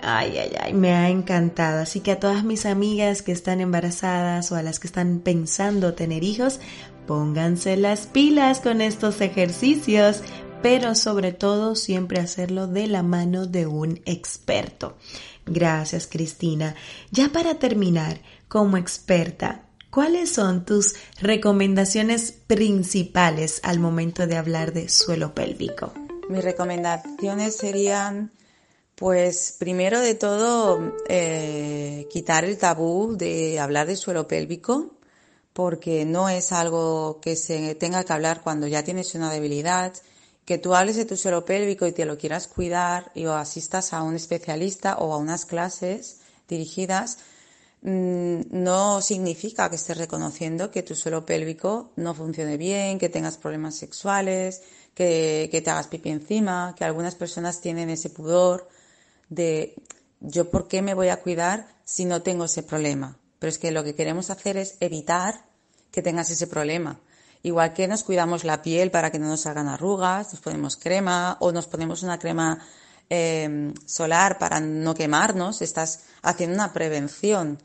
Ay, 0.00 0.38
ay, 0.38 0.52
ay, 0.60 0.72
me 0.72 0.92
ha 0.92 1.10
encantado. 1.10 1.80
Así 1.80 2.00
que 2.00 2.12
a 2.12 2.20
todas 2.20 2.44
mis 2.44 2.66
amigas 2.66 3.22
que 3.22 3.32
están 3.32 3.60
embarazadas 3.60 4.52
o 4.52 4.56
a 4.56 4.62
las 4.62 4.78
que 4.78 4.86
están 4.86 5.20
pensando 5.20 5.94
tener 5.94 6.22
hijos, 6.22 6.60
pónganse 7.06 7.76
las 7.76 8.06
pilas 8.06 8.60
con 8.60 8.80
estos 8.80 9.20
ejercicios, 9.20 10.22
pero 10.62 10.94
sobre 10.94 11.32
todo 11.32 11.74
siempre 11.74 12.20
hacerlo 12.20 12.66
de 12.66 12.86
la 12.86 13.02
mano 13.02 13.46
de 13.46 13.66
un 13.66 14.00
experto. 14.04 14.96
Gracias, 15.46 16.08
Cristina. 16.08 16.74
Ya 17.10 17.28
para 17.30 17.58
terminar, 17.58 18.20
como 18.48 18.76
experta, 18.76 19.66
¿cuáles 19.90 20.32
son 20.32 20.64
tus 20.64 20.94
recomendaciones 21.20 22.32
principales 22.32 23.60
al 23.62 23.78
momento 23.78 24.26
de 24.26 24.36
hablar 24.36 24.72
de 24.72 24.88
suelo 24.88 25.34
pélvico? 25.34 25.92
Mis 26.28 26.42
recomendaciones 26.42 27.56
serían, 27.56 28.32
pues, 28.96 29.54
primero 29.58 30.00
de 30.00 30.16
todo, 30.16 30.96
eh, 31.08 32.08
quitar 32.10 32.44
el 32.44 32.58
tabú 32.58 33.16
de 33.16 33.60
hablar 33.60 33.86
de 33.86 33.94
suelo 33.94 34.26
pélvico, 34.26 34.96
porque 35.52 36.04
no 36.04 36.28
es 36.28 36.50
algo 36.50 37.20
que 37.22 37.36
se 37.36 37.76
tenga 37.76 38.02
que 38.04 38.12
hablar 38.12 38.42
cuando 38.42 38.66
ya 38.66 38.82
tienes 38.82 39.14
una 39.14 39.32
debilidad, 39.32 39.94
que 40.46 40.58
tú 40.58 40.74
hables 40.74 40.96
de 40.96 41.04
tu 41.04 41.16
suelo 41.16 41.44
pélvico 41.44 41.86
y 41.86 41.92
te 41.92 42.06
lo 42.06 42.16
quieras 42.16 42.46
cuidar 42.46 43.10
y 43.14 43.26
o 43.26 43.34
asistas 43.34 43.92
a 43.92 44.02
un 44.02 44.14
especialista 44.14 44.96
o 44.98 45.12
a 45.12 45.18
unas 45.18 45.44
clases 45.44 46.20
dirigidas, 46.48 47.18
mm, 47.82 48.42
no 48.50 49.02
significa 49.02 49.68
que 49.68 49.76
estés 49.76 49.98
reconociendo 49.98 50.70
que 50.70 50.84
tu 50.84 50.94
suelo 50.94 51.26
pélvico 51.26 51.90
no 51.96 52.14
funcione 52.14 52.56
bien, 52.56 52.98
que 52.98 53.08
tengas 53.08 53.36
problemas 53.36 53.74
sexuales, 53.74 54.62
que, 54.94 55.48
que 55.50 55.60
te 55.60 55.70
hagas 55.70 55.88
pipí 55.88 56.10
encima, 56.10 56.74
que 56.78 56.84
algunas 56.84 57.16
personas 57.16 57.60
tienen 57.60 57.90
ese 57.90 58.08
pudor 58.10 58.68
de 59.28 59.74
yo 60.20 60.48
por 60.48 60.68
qué 60.68 60.80
me 60.80 60.94
voy 60.94 61.08
a 61.08 61.22
cuidar 61.22 61.66
si 61.84 62.04
no 62.04 62.22
tengo 62.22 62.44
ese 62.44 62.62
problema. 62.62 63.18
Pero 63.40 63.50
es 63.50 63.58
que 63.58 63.72
lo 63.72 63.82
que 63.82 63.96
queremos 63.96 64.30
hacer 64.30 64.56
es 64.56 64.76
evitar 64.78 65.44
que 65.90 66.02
tengas 66.02 66.30
ese 66.30 66.46
problema. 66.46 67.00
Igual 67.42 67.72
que 67.72 67.88
nos 67.88 68.02
cuidamos 68.02 68.44
la 68.44 68.62
piel 68.62 68.90
para 68.90 69.10
que 69.10 69.18
no 69.18 69.28
nos 69.28 69.46
hagan 69.46 69.68
arrugas, 69.68 70.32
nos 70.32 70.40
ponemos 70.40 70.76
crema 70.76 71.36
o 71.40 71.52
nos 71.52 71.66
ponemos 71.66 72.02
una 72.02 72.18
crema 72.18 72.58
em, 73.08 73.72
solar 73.86 74.38
para 74.38 74.60
no 74.60 74.94
quemarnos, 74.94 75.62
estás 75.62 76.00
haciendo 76.22 76.56
una 76.56 76.72
prevención 76.72 77.58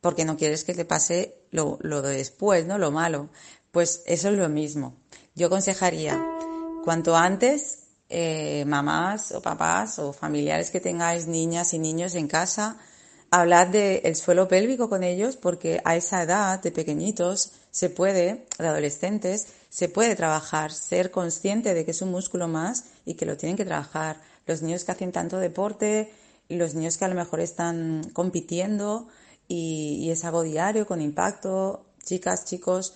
porque 0.00 0.24
no 0.24 0.36
quieres 0.36 0.64
que 0.64 0.74
te 0.74 0.84
pase 0.84 1.34
lo, 1.50 1.78
lo 1.82 2.02
de 2.02 2.16
después, 2.16 2.66
¿no? 2.66 2.78
Lo 2.78 2.90
malo. 2.90 3.28
Pues 3.72 4.02
eso 4.06 4.28
es 4.28 4.38
lo 4.38 4.48
mismo. 4.48 4.96
Yo 5.34 5.48
aconsejaría, 5.48 6.24
cuanto 6.84 7.16
antes, 7.16 7.88
eh, 8.08 8.64
mamás 8.66 9.32
o 9.32 9.42
papás 9.42 9.98
o 9.98 10.12
familiares 10.12 10.70
que 10.70 10.80
tengáis 10.80 11.26
niñas 11.26 11.74
y 11.74 11.78
niños 11.78 12.14
en 12.14 12.26
casa, 12.26 12.78
hablad 13.30 13.68
del 13.68 14.16
suelo 14.16 14.48
pélvico 14.48 14.88
con 14.88 15.02
ellos 15.02 15.36
porque 15.36 15.80
a 15.84 15.96
esa 15.96 16.22
edad 16.22 16.62
de 16.62 16.72
pequeñitos 16.72 17.52
se 17.70 17.90
puede, 17.90 18.46
de 18.58 18.66
adolescentes, 18.66 19.48
se 19.70 19.88
puede 19.88 20.16
trabajar, 20.16 20.72
ser 20.72 21.10
consciente 21.10 21.74
de 21.74 21.84
que 21.84 21.90
es 21.90 22.02
un 22.02 22.10
músculo 22.10 22.48
más 22.48 22.84
y 23.04 23.14
que 23.14 23.26
lo 23.26 23.36
tienen 23.36 23.56
que 23.56 23.64
trabajar. 23.64 24.20
Los 24.46 24.62
niños 24.62 24.84
que 24.84 24.92
hacen 24.92 25.12
tanto 25.12 25.38
deporte, 25.38 26.12
los 26.48 26.74
niños 26.74 26.96
que 26.96 27.04
a 27.04 27.08
lo 27.08 27.14
mejor 27.14 27.40
están 27.40 28.10
compitiendo 28.12 29.08
y, 29.46 30.10
es 30.10 30.24
algo 30.24 30.42
diario 30.42 30.86
con 30.86 31.00
impacto, 31.00 31.86
chicas, 32.04 32.44
chicos, 32.44 32.94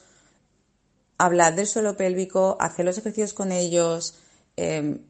hablad 1.18 1.52
del 1.52 1.66
suelo 1.66 1.96
pélvico, 1.96 2.56
hacer 2.58 2.85
los 2.85 2.98
ejercicios 2.98 3.32
con 3.32 3.52
ellos, 3.52 4.14
em, 4.56 5.06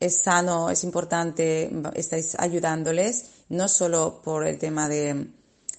es 0.00 0.16
sano, 0.18 0.70
es 0.70 0.84
importante, 0.84 1.70
estáis 1.94 2.34
ayudándoles, 2.38 3.30
no 3.48 3.68
solo 3.68 4.20
por 4.22 4.46
el 4.46 4.58
tema 4.58 4.88
de, 4.88 5.28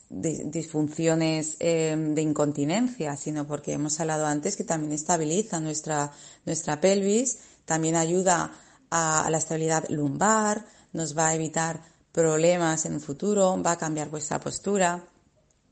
disfunciones 0.09 1.57
em, 1.59 2.13
de 2.13 2.21
incontinencia, 2.21 3.17
sino 3.17 3.45
porque 3.47 3.73
hemos 3.73 3.99
hablado 3.99 4.25
antes 4.25 4.55
que 4.55 4.63
también 4.63 4.93
estabiliza 4.93 5.59
nuestra, 5.59 6.11
nuestra 6.45 6.79
pelvis, 6.79 7.39
también 7.65 7.95
ayuda 7.95 8.51
a, 8.91 9.27
la 9.29 9.37
estabilidad 9.37 9.89
lumbar, 9.89 10.65
nos 10.93 11.17
va 11.17 11.29
a 11.29 11.35
evitar 11.35 11.81
problemas 12.11 12.85
en 12.85 12.93
el 12.93 13.01
futuro, 13.01 13.61
va 13.61 13.71
a 13.71 13.77
cambiar 13.77 14.09
vuestra 14.09 14.39
postura. 14.39 15.03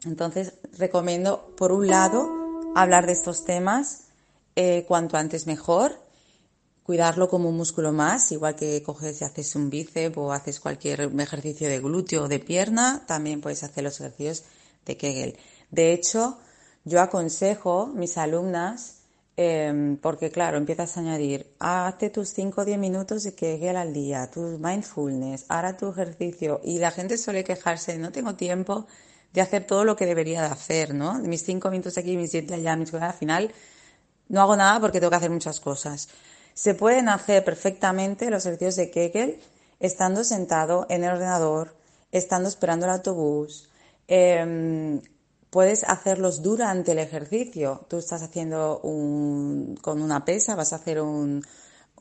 Entonces, 0.03 0.53
recomiendo, 0.77 1.53
por 1.55 1.71
un 1.71 1.87
lado, 1.87 2.29
hablar 2.75 3.05
de 3.05 3.13
estos 3.13 3.45
temas 3.45 4.05
eh, 4.55 4.83
cuanto 4.87 5.15
antes 5.15 5.47
mejor 5.47 6.02
cuidarlo 6.83 7.29
como 7.29 7.49
un 7.49 7.57
músculo 7.57 7.91
más, 7.93 8.31
igual 8.31 8.55
que 8.55 8.83
coges 8.83 9.21
y 9.21 9.23
haces 9.23 9.55
un 9.55 9.69
bíceps 9.69 10.17
o 10.17 10.31
haces 10.31 10.59
cualquier 10.59 11.01
ejercicio 11.01 11.69
de 11.69 11.79
glúteo 11.79 12.23
o 12.23 12.27
de 12.27 12.39
pierna, 12.39 13.03
también 13.07 13.41
puedes 13.41 13.63
hacer 13.63 13.83
los 13.83 13.99
ejercicios 13.99 14.43
de 14.85 14.97
Kegel. 14.97 15.37
De 15.71 15.93
hecho, 15.93 16.37
yo 16.83 17.01
aconsejo 17.01 17.87
mis 17.87 18.17
alumnas, 18.17 18.97
em, 19.37 19.97
porque 19.97 20.29
claro, 20.29 20.57
empiezas 20.57 20.97
a 20.97 20.99
añadir, 20.99 21.55
hazte 21.59 22.09
tus 22.09 22.29
5 22.29 22.61
o 22.61 22.65
10 22.65 22.77
minutos 22.77 23.23
de 23.23 23.33
Kegel 23.33 23.77
al 23.77 23.93
día, 23.93 24.29
tu 24.29 24.41
mindfulness, 24.59 25.45
hará 25.47 25.77
tu 25.77 25.89
ejercicio, 25.89 26.59
y 26.63 26.79
la 26.79 26.91
gente 26.91 27.17
suele 27.17 27.43
quejarse, 27.43 27.97
no 27.97 28.11
tengo 28.11 28.35
tiempo 28.35 28.85
de 29.31 29.41
hacer 29.41 29.65
todo 29.65 29.83
lo 29.85 29.95
que 29.95 30.05
debería 30.05 30.41
de 30.41 30.47
hacer, 30.47 30.93
¿no? 30.93 31.15
Mis 31.19 31.43
5 31.43 31.71
minutos 31.71 31.97
aquí, 31.97 32.15
mis 32.17 32.31
7 32.31 32.53
allá, 32.53 32.75
mis 32.75 32.93
al 32.93 33.13
final 33.13 33.51
no 34.29 34.41
hago 34.41 34.55
nada 34.55 34.79
porque 34.79 34.99
tengo 34.99 35.09
que 35.09 35.17
hacer 35.17 35.31
muchas 35.31 35.59
cosas. 35.59 36.09
Se 36.53 36.75
pueden 36.75 37.09
hacer 37.09 37.43
perfectamente 37.43 38.29
los 38.29 38.45
ejercicios 38.45 38.75
de 38.75 38.91
Kegel 38.91 39.39
estando 39.79 40.23
sentado 40.23 40.85
en 40.89 41.03
el 41.03 41.11
ordenador, 41.11 41.75
estando 42.11 42.47
esperando 42.47 42.85
el 42.85 42.91
autobús. 42.91 43.69
Em, 44.07 45.01
puedes 45.49 45.83
hacerlos 45.83 46.41
durante 46.41 46.93
el 46.93 46.99
ejercicio. 46.99 47.85
Tú 47.89 47.97
estás 47.97 48.21
haciendo 48.21 48.79
un, 48.79 49.77
con 49.81 50.01
una 50.01 50.23
pesa, 50.25 50.55
vas 50.55 50.73
a 50.73 50.77
hacer 50.77 51.01
un, 51.01 51.43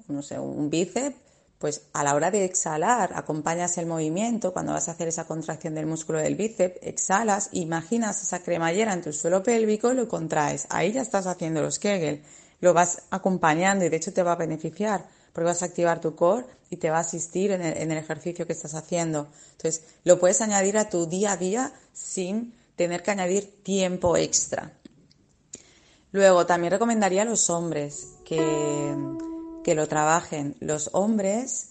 no 0.08 0.22
sé, 0.22 0.38
un 0.38 0.70
bíceps, 0.70 1.16
pues 1.58 1.82
a 1.92 2.02
la 2.02 2.14
hora 2.14 2.30
de 2.30 2.44
exhalar, 2.44 3.12
acompañas 3.14 3.78
el 3.78 3.86
movimiento, 3.86 4.52
cuando 4.52 4.72
vas 4.72 4.88
a 4.88 4.92
hacer 4.92 5.08
esa 5.08 5.26
contracción 5.26 5.74
del 5.74 5.86
músculo 5.86 6.18
del 6.18 6.34
bíceps, 6.34 6.78
exhalas, 6.82 7.50
imaginas 7.52 8.22
esa 8.22 8.42
cremallera 8.42 8.92
en 8.92 9.02
tu 9.02 9.12
suelo 9.12 9.42
pélvico 9.42 9.92
y 9.92 9.94
lo 9.94 10.08
contraes. 10.08 10.66
Ahí 10.70 10.92
ya 10.92 11.02
estás 11.02 11.26
haciendo 11.26 11.62
los 11.62 11.78
Kegel 11.78 12.22
lo 12.62 12.72
vas 12.72 13.02
acompañando 13.10 13.84
y 13.84 13.90
de 13.90 13.96
hecho 13.96 14.14
te 14.14 14.22
va 14.22 14.32
a 14.32 14.36
beneficiar 14.36 15.04
porque 15.32 15.46
vas 15.46 15.62
a 15.62 15.66
activar 15.66 16.00
tu 16.00 16.14
core 16.14 16.46
y 16.70 16.76
te 16.76 16.90
va 16.90 16.98
a 16.98 17.00
asistir 17.00 17.50
en 17.50 17.62
el, 17.62 17.98
ejercicio 17.98 18.46
que 18.46 18.52
estás 18.52 18.74
haciendo. 18.74 19.28
Entonces, 19.52 19.82
lo 20.04 20.18
puedes 20.18 20.40
añadir 20.40 20.78
a 20.78 20.88
tu 20.88 21.06
día 21.06 21.32
a 21.32 21.36
día 21.36 21.72
sin 21.92 22.54
tener 22.76 23.02
que 23.02 23.10
añadir 23.10 23.62
tiempo 23.62 24.16
extra. 24.16 24.72
Luego, 26.12 26.46
también 26.46 26.70
recomendaría 26.70 27.22
a 27.22 27.26
los 27.26 27.50
hombres 27.50 28.14
que, 28.24 28.94
que 29.64 29.74
lo 29.74 29.88
trabajen. 29.88 30.56
Los 30.60 30.90
hombres, 30.92 31.70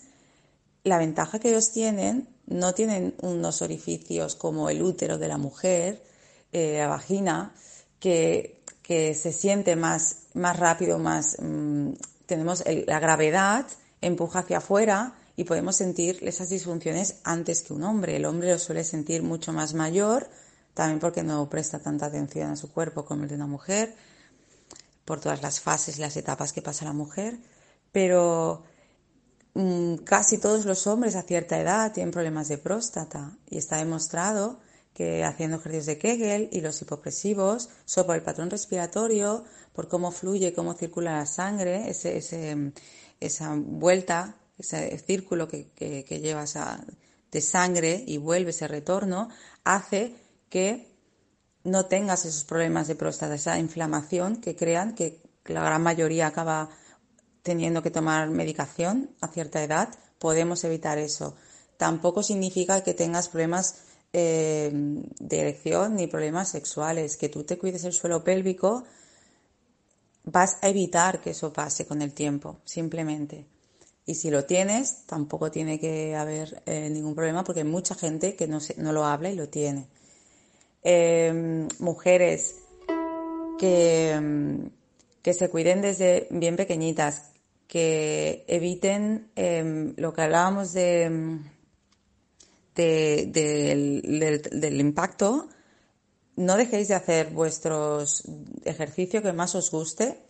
la 0.84 0.98
ventaja 0.98 1.40
que 1.40 1.50
ellos 1.50 1.72
tienen, 1.72 2.28
no 2.48 2.74
tienen 2.74 3.16
unos 3.22 3.62
orificios 3.62 4.36
como 4.36 4.70
el 4.70 4.82
útero 4.82 5.18
de 5.18 5.28
la 5.28 5.38
mujer, 5.38 6.04
eh, 6.52 6.78
la 6.80 6.88
vagina, 6.88 7.54
que 8.00 8.61
que 8.92 9.14
se 9.14 9.32
siente 9.32 9.78
más, 9.78 10.24
más 10.34 10.60
rápido, 10.60 11.00
más, 11.00 11.38
mm, 11.40 11.92
tenemos 12.26 12.62
la 12.68 13.00
gravedad, 13.00 13.66
empuja 14.02 14.40
hacia 14.40 14.58
afuera 14.58 15.14
y 15.38 15.46
podemos 15.46 15.78
sentir 15.78 16.20
esas 16.24 16.50
disfunciones 16.50 17.22
antes 17.24 17.62
que 17.62 17.72
un 17.72 17.84
hombre. 17.84 18.18
El 18.18 18.26
hombre 18.26 18.52
lo 18.52 18.60
suele 18.60 18.84
sentir 18.84 19.24
mucho 19.24 19.54
más 19.54 19.74
mayor, 19.74 20.28
también 20.74 21.00
porque 21.00 21.24
no 21.24 21.50
presta 21.50 21.80
tanta 21.80 22.08
atención 22.08 22.52
a 22.52 22.58
su 22.58 22.70
cuerpo 22.74 23.06
como 23.06 23.24
el 23.24 23.30
de 23.30 23.36
una 23.36 23.48
mujer, 23.48 23.96
por 25.06 25.22
todas 25.22 25.42
las 25.42 25.62
fases 25.62 25.98
y 25.98 26.02
las 26.02 26.18
etapas 26.18 26.52
que 26.52 26.62
pasa 26.62 26.84
la 26.84 26.92
mujer, 26.92 27.40
pero 27.94 28.64
mm, 29.54 30.00
casi 30.04 30.38
todos 30.38 30.66
los 30.66 30.86
hombres 30.86 31.16
a 31.16 31.22
cierta 31.22 31.58
edad 31.58 31.94
tienen 31.94 32.12
problemas 32.12 32.50
de 32.50 32.58
próstata 32.58 33.38
y 33.50 33.58
está 33.58 33.78
demostrado 33.78 34.60
que 34.94 35.24
haciendo 35.24 35.58
ejercicios 35.58 35.86
de 35.86 35.98
Kegel 35.98 36.50
y 36.52 36.62
los 36.62 36.82
hipopresivos, 36.82 37.70
sobre 37.86 38.18
el 38.18 38.24
patrón 38.24 38.50
respiratorio, 38.50 39.44
por 39.74 39.88
cómo 39.88 40.12
fluye, 40.12 40.54
cómo 40.54 40.74
circula 40.74 41.18
la 41.18 41.26
sangre, 41.26 41.90
ese, 41.90 42.18
ese, 42.18 42.74
esa 43.20 43.56
vuelta, 43.56 44.36
ese 44.58 44.98
círculo 45.00 45.48
que, 45.48 45.72
que, 45.72 46.04
que 46.04 46.20
llevas 46.20 46.58
de 47.32 47.42
sangre 47.42 48.04
y 48.06 48.18
vuelve 48.18 48.50
ese 48.50 48.68
retorno, 48.68 49.30
hace 49.64 50.16
que 50.50 50.92
no 51.64 51.86
tengas 51.86 52.26
esos 52.26 52.44
problemas 52.44 52.88
de 52.88 52.96
próstata, 52.96 53.36
esa 53.36 53.60
inflamación 53.60 54.38
que 54.38 54.56
crean 54.56 54.96
que 54.96 55.22
la 55.46 55.64
gran 55.64 55.82
mayoría 55.82 56.28
acaba 56.28 56.70
teniendo 57.44 57.82
que 57.82 57.92
tomar 57.92 58.30
medicación 58.30 59.16
a 59.22 59.28
cierta 59.28 59.64
edad, 59.64 59.90
podemos 60.20 60.64
evitar 60.64 60.98
eso. 60.98 61.36
Tampoco 61.78 62.22
significa 62.22 62.84
que 62.84 62.94
tengas 62.94 63.30
problemas 63.30 63.76
eh, 64.14 64.70
de 64.74 65.40
erección 65.40 65.96
ni 65.96 66.08
problemas 66.08 66.50
sexuales, 66.50 67.18
que 67.18 67.30
tú 67.30 67.44
te 67.44 67.58
cuides 67.58 67.84
el 67.86 67.94
suelo 67.94 68.24
pélvico, 68.24 68.84
vas 70.24 70.58
a 70.62 70.70
evitar 70.70 71.22
que 71.22 71.32
eso 71.32 71.52
pase 71.54 71.86
con 71.86 72.02
el 72.02 72.14
tiempo, 72.14 72.60
simplemente. 72.66 73.46
Y 74.06 74.16
si 74.16 74.30
lo 74.30 74.46
tienes, 74.46 75.06
tampoco 75.06 75.52
tiene 75.52 75.80
que 75.80 76.16
haber 76.16 76.62
eh, 76.66 76.90
ningún 76.90 77.16
problema 77.16 77.44
porque 77.44 77.62
hay 77.62 77.68
mucha 77.68 77.96
gente 77.96 78.36
que 78.36 78.48
no, 78.48 78.60
no 78.78 78.92
lo 78.92 79.06
habla 79.06 79.30
y 79.30 79.36
lo 79.36 79.48
tiene. 79.50 79.88
Em, 80.84 81.68
mujeres 81.80 82.56
que, 83.60 84.70
que 85.22 85.34
se 85.34 85.50
cuiden 85.50 85.82
desde 85.82 86.28
bien 86.32 86.56
pequeñitas, 86.56 87.32
que 87.68 88.44
eviten 88.48 89.32
em, 89.36 89.94
lo 89.98 90.14
que 90.14 90.22
hablábamos 90.24 90.74
de 90.74 91.40
del, 92.76 94.02
impacto, 94.80 95.50
no 96.36 96.58
dejéis 96.58 96.88
de 96.88 96.96
hacer 96.96 97.30
vuestros 97.32 98.24
ejercicios 98.64 99.24
que 99.24 99.34
más 99.34 99.56
os 99.56 99.72
guste, 99.72 100.26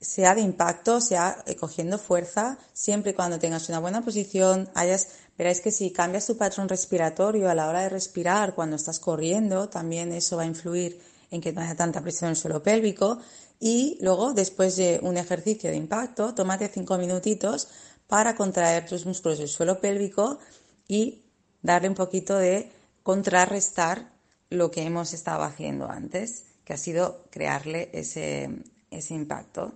sea 0.00 0.34
de 0.34 0.40
impacto, 0.40 1.00
sea 1.00 1.44
cogiendo 1.58 1.98
fuerza, 1.98 2.58
siempre 2.72 3.10
y 3.12 3.14
cuando 3.14 3.38
tengas 3.38 3.68
una 3.68 3.80
buena 3.80 4.02
posición, 4.02 4.70
hayas, 4.74 5.08
veréis 5.36 5.60
que 5.60 5.70
si 5.70 5.90
cambias 5.92 6.26
tu 6.26 6.36
patrón 6.36 6.68
respiratorio 6.68 7.50
a 7.50 7.54
la 7.54 7.68
hora 7.68 7.82
de 7.82 7.90
respirar 7.90 8.54
cuando 8.54 8.76
estás 8.76 8.98
corriendo, 8.98 9.68
también 9.68 10.12
eso 10.12 10.36
va 10.36 10.44
a 10.44 10.46
influir 10.46 11.00
en 11.30 11.40
que 11.40 11.52
no 11.52 11.60
haya 11.60 11.76
tanta 11.76 12.00
presión 12.00 12.28
en 12.28 12.30
el 12.32 12.36
suelo 12.36 12.62
pélvico. 12.62 13.18
Y 13.58 13.98
luego, 14.00 14.32
después 14.32 14.76
de 14.76 15.00
un 15.02 15.16
ejercicio 15.18 15.70
de 15.70 15.76
impacto, 15.76 16.34
tómate 16.34 16.68
cinco 16.68 16.96
minutitos 16.96 17.68
para 18.06 18.34
contraer 18.34 18.86
tus 18.86 19.06
músculos 19.06 19.38
del 19.38 19.48
suelo 19.48 19.80
pélvico 19.80 20.38
y 20.88 21.29
darle 21.62 21.88
un 21.88 21.94
poquito 21.94 22.36
de 22.36 22.70
contrarrestar 23.02 24.10
lo 24.50 24.70
que 24.70 24.82
hemos 24.82 25.12
estado 25.12 25.42
haciendo 25.42 25.88
antes, 25.88 26.44
que 26.64 26.72
ha 26.72 26.76
sido 26.76 27.24
crearle 27.30 27.90
ese, 27.92 28.48
impacto. 29.10 29.72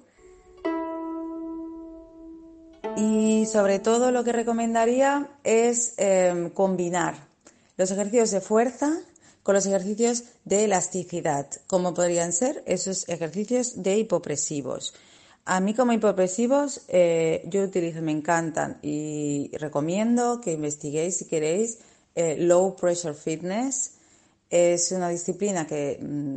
Y 2.96 3.46
sobre 3.46 3.78
todo 3.78 4.10
lo 4.10 4.24
que 4.24 4.32
recomendaría 4.32 5.28
es 5.42 5.94
em, 5.96 6.50
combinar 6.50 7.16
los 7.76 7.90
ejercicios 7.90 8.30
de 8.30 8.40
fuerza 8.40 9.00
con 9.42 9.54
los 9.54 9.66
ejercicios 9.66 10.24
de 10.44 10.64
elasticidad, 10.64 11.48
como 11.66 11.92
podrían 11.94 12.32
ser 12.32 12.62
esos 12.66 13.08
ejercicios 13.08 13.82
de 13.82 13.98
hipopresivos. 13.98 14.94
A 15.46 15.60
mí 15.60 15.74
como 15.74 15.92
hipopresivos 15.92 16.82
eh, 16.88 17.42
yo 17.50 17.62
utilizo, 17.62 18.00
me 18.00 18.12
encantan 18.12 18.78
y 18.82 19.50
recomiendo 19.58 20.40
que 20.40 20.52
investiguéis 20.52 21.18
si 21.18 21.26
queréis 21.26 21.78
eh, 22.14 22.36
Low 22.38 22.76
Pressure 22.76 23.14
Fitness. 23.14 23.92
Es 24.48 24.90
una 24.92 25.10
disciplina 25.10 25.66
que 25.66 25.98
mm, 26.00 26.36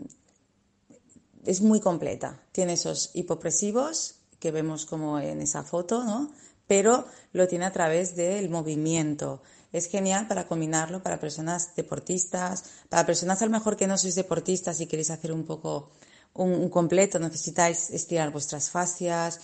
es 1.45 1.61
muy 1.61 1.79
completa. 1.79 2.41
Tiene 2.51 2.73
esos 2.73 3.11
hipopresivos 3.13 4.15
que 4.39 4.51
vemos 4.51 4.85
como 4.85 5.19
en 5.19 5.41
esa 5.41 5.63
foto, 5.63 6.03
¿no? 6.03 6.29
pero 6.67 7.05
lo 7.33 7.47
tiene 7.47 7.65
a 7.65 7.71
través 7.71 8.15
del 8.15 8.49
movimiento. 8.49 9.41
Es 9.71 9.87
genial 9.87 10.27
para 10.27 10.47
combinarlo 10.47 11.01
para 11.01 11.19
personas 11.19 11.75
deportistas, 11.75 12.65
para 12.89 13.05
personas 13.05 13.41
a 13.41 13.45
lo 13.45 13.51
mejor 13.51 13.77
que 13.77 13.87
no 13.87 13.97
sois 13.97 14.15
deportistas 14.15 14.79
y 14.79 14.87
queréis 14.87 15.09
hacer 15.09 15.31
un 15.31 15.45
poco 15.45 15.91
un, 16.37 16.69
completo, 16.69 17.19
necesitáis 17.19 17.89
estirar 17.89 18.31
vuestras 18.31 18.69
fascias. 18.69 19.39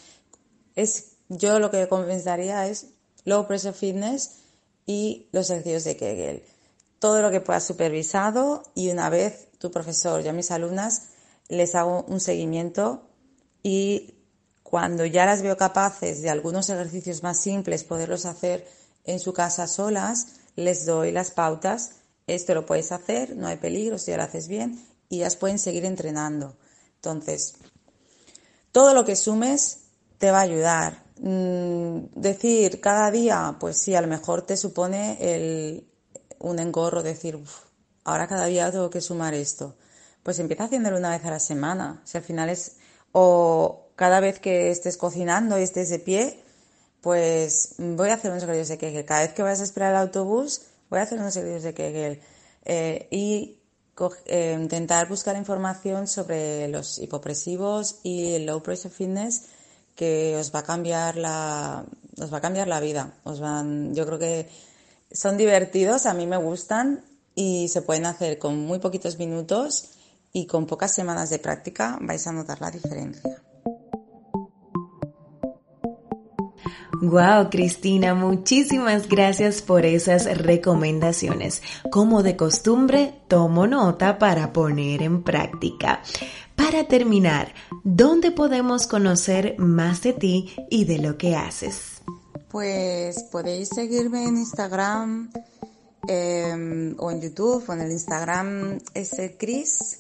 Es, 0.76 1.18
yo 1.30 1.60
lo 1.60 1.70
que 1.70 1.82
recomendaría 1.82 2.68
es 2.68 2.88
low 3.26 3.48
pressure 3.48 3.74
fitness 3.74 4.38
y 4.86 5.28
los 5.32 5.50
ejercicios 5.50 5.84
de 5.84 5.98
Kegel. 5.98 6.44
Todo 7.00 7.22
lo 7.22 7.32
que 7.32 7.42
puedas 7.42 7.66
supervisado 7.66 8.64
y 8.76 8.90
una 8.90 9.10
vez 9.10 9.50
tu 9.58 9.72
profesor 9.72 10.22
y 10.22 10.28
a 10.28 10.34
mis 10.34 10.52
alumnas 10.52 11.10
les 11.50 11.76
hago 11.76 12.06
un 12.08 12.20
seguimiento 12.20 13.10
y 13.62 14.16
cuando 14.64 15.06
ya 15.06 15.26
las 15.26 15.42
veo 15.42 15.58
capaces 15.58 16.22
de 16.22 16.30
algunos 16.30 16.70
ejercicios 16.70 17.24
más 17.24 17.40
simples 17.40 17.84
poderlos 17.84 18.26
hacer 18.26 18.68
en 19.04 19.20
su 19.20 19.34
casa 19.34 19.68
solas, 19.68 20.28
les 20.56 20.86
doy 20.86 21.12
las 21.12 21.32
pautas. 21.32 21.92
Esto 22.26 22.54
lo 22.54 22.66
puedes 22.66 22.92
hacer, 22.92 23.36
no 23.36 23.48
hay 23.48 23.58
peligro 23.58 23.98
si 23.98 24.16
lo 24.16 24.24
haces 24.24 24.48
bien 24.48 24.84
y 25.10 25.18
ellas 25.18 25.36
pueden 25.36 25.60
seguir 25.60 25.86
entrenando. 25.86 26.56
Entonces, 27.04 27.56
todo 28.72 28.94
lo 28.94 29.04
que 29.04 29.18
sumes 29.18 29.88
te 30.20 30.32
va 30.32 30.40
a 30.40 30.44
ayudar. 30.44 31.04
Mm, 31.20 32.06
decir 32.16 32.80
cada 32.80 33.12
día, 33.12 33.58
pues 33.60 33.78
sí, 33.78 33.94
a 33.94 34.00
lo 34.00 34.08
mejor 34.08 34.44
te 34.44 34.56
supone 34.56 35.18
el, 35.20 35.86
un 36.40 36.60
engorro, 36.60 37.04
decir, 37.04 37.38
ahora 38.06 38.28
cada 38.28 38.46
día 38.46 38.72
tengo 38.72 38.90
que 38.90 39.02
sumar 39.02 39.34
esto. 39.34 39.76
Pues 40.24 40.40
empieza 40.40 40.64
haciéndolo 40.64 40.98
una 40.98 41.10
vez 41.10 41.26
a 41.26 41.32
la 41.32 41.42
semana. 41.42 42.02
Si 42.06 42.18
al 42.18 42.24
final 42.24 42.50
es, 42.50 42.78
o, 43.12 43.90
cada 43.98 44.22
vez 44.22 44.40
que 44.40 44.72
estés 44.72 44.96
cocinando 44.96 45.60
y 45.60 45.64
estés 45.64 45.90
de 45.90 46.00
pie, 46.00 46.40
pues 47.02 47.76
voy 47.80 48.12
a 48.12 48.14
hacer 48.14 48.32
unos 48.32 48.44
ejercicios 48.44 48.70
de 48.70 48.78
Kegel. 48.78 49.04
Cada 49.04 49.24
vez 49.24 49.34
que 49.34 49.44
vas 49.44 49.60
a 49.60 49.64
esperar 49.66 49.92
el 49.92 49.98
autobús, 49.98 50.62
voy 50.90 51.00
a 51.00 51.04
hacer 51.04 51.20
unos 51.20 51.36
ejercicios 51.36 51.64
de 51.64 51.74
Kegel. 51.74 52.22
Eh, 52.64 53.08
y 53.12 53.63
eh, 54.26 54.58
intentar 54.60 55.08
buscar 55.08 55.36
información 55.36 56.08
sobre 56.08 56.68
los 56.68 57.00
hipopresivos 57.00 57.98
y 58.04 58.34
el 58.34 58.46
low 58.46 58.62
pressure 58.62 58.94
fitness 58.94 59.44
que 59.96 60.36
os 60.38 60.54
va 60.54 60.60
a 60.60 60.64
cambiar 60.64 61.16
la, 61.16 61.86
os 62.20 62.34
va 62.34 62.38
a 62.38 62.42
cambiar 62.42 62.68
la 62.68 62.80
vida. 62.80 63.14
Os 63.24 63.40
van, 63.40 63.94
yo 63.94 64.06
creo 64.06 64.20
que 64.20 64.50
son 65.12 65.38
divertidos, 65.38 66.06
a 66.06 66.14
mí 66.14 66.26
me 66.26 66.38
gustan 66.38 67.04
y 67.36 67.68
se 67.68 67.82
pueden 67.82 68.06
hacer 68.06 68.40
con 68.40 68.58
muy 68.60 68.80
poquitos 68.80 69.18
minutos 69.20 69.90
y 70.32 70.48
con 70.48 70.66
pocas 70.66 70.94
semanas 70.94 71.30
de 71.30 71.40
práctica 71.40 71.98
vais 72.02 72.26
a 72.26 72.32
notar 72.32 72.60
la 72.62 72.72
diferencia. 72.72 73.42
Wow, 77.04 77.50
Cristina, 77.50 78.16
muchísimas 78.16 79.10
gracias 79.10 79.62
por 79.62 79.86
esas 79.86 80.38
recomendaciones. 80.38 81.62
Como 81.92 82.24
de 82.24 82.38
costumbre, 82.38 83.14
tomo 83.28 83.68
nota 83.68 84.18
para 84.18 84.54
poner 84.54 85.02
en 85.02 85.22
práctica. 85.22 86.02
Para 86.56 86.86
terminar, 86.88 87.54
¿dónde 87.84 88.32
podemos 88.32 88.88
conocer 88.88 89.56
más 89.58 90.02
de 90.02 90.14
ti 90.14 90.56
y 90.70 90.86
de 90.86 91.00
lo 91.00 91.18
que 91.18 91.36
haces? 91.36 92.02
Pues 92.50 93.24
podéis 93.24 93.68
seguirme 93.68 94.24
en 94.24 94.38
Instagram 94.38 95.30
em, 96.08 96.96
o 97.00 97.12
en 97.12 97.20
YouTube 97.20 97.66
o 97.68 97.74
en 97.74 97.82
el 97.82 97.92
Instagram 97.92 98.80
es 98.94 99.12
cris, 99.38 100.00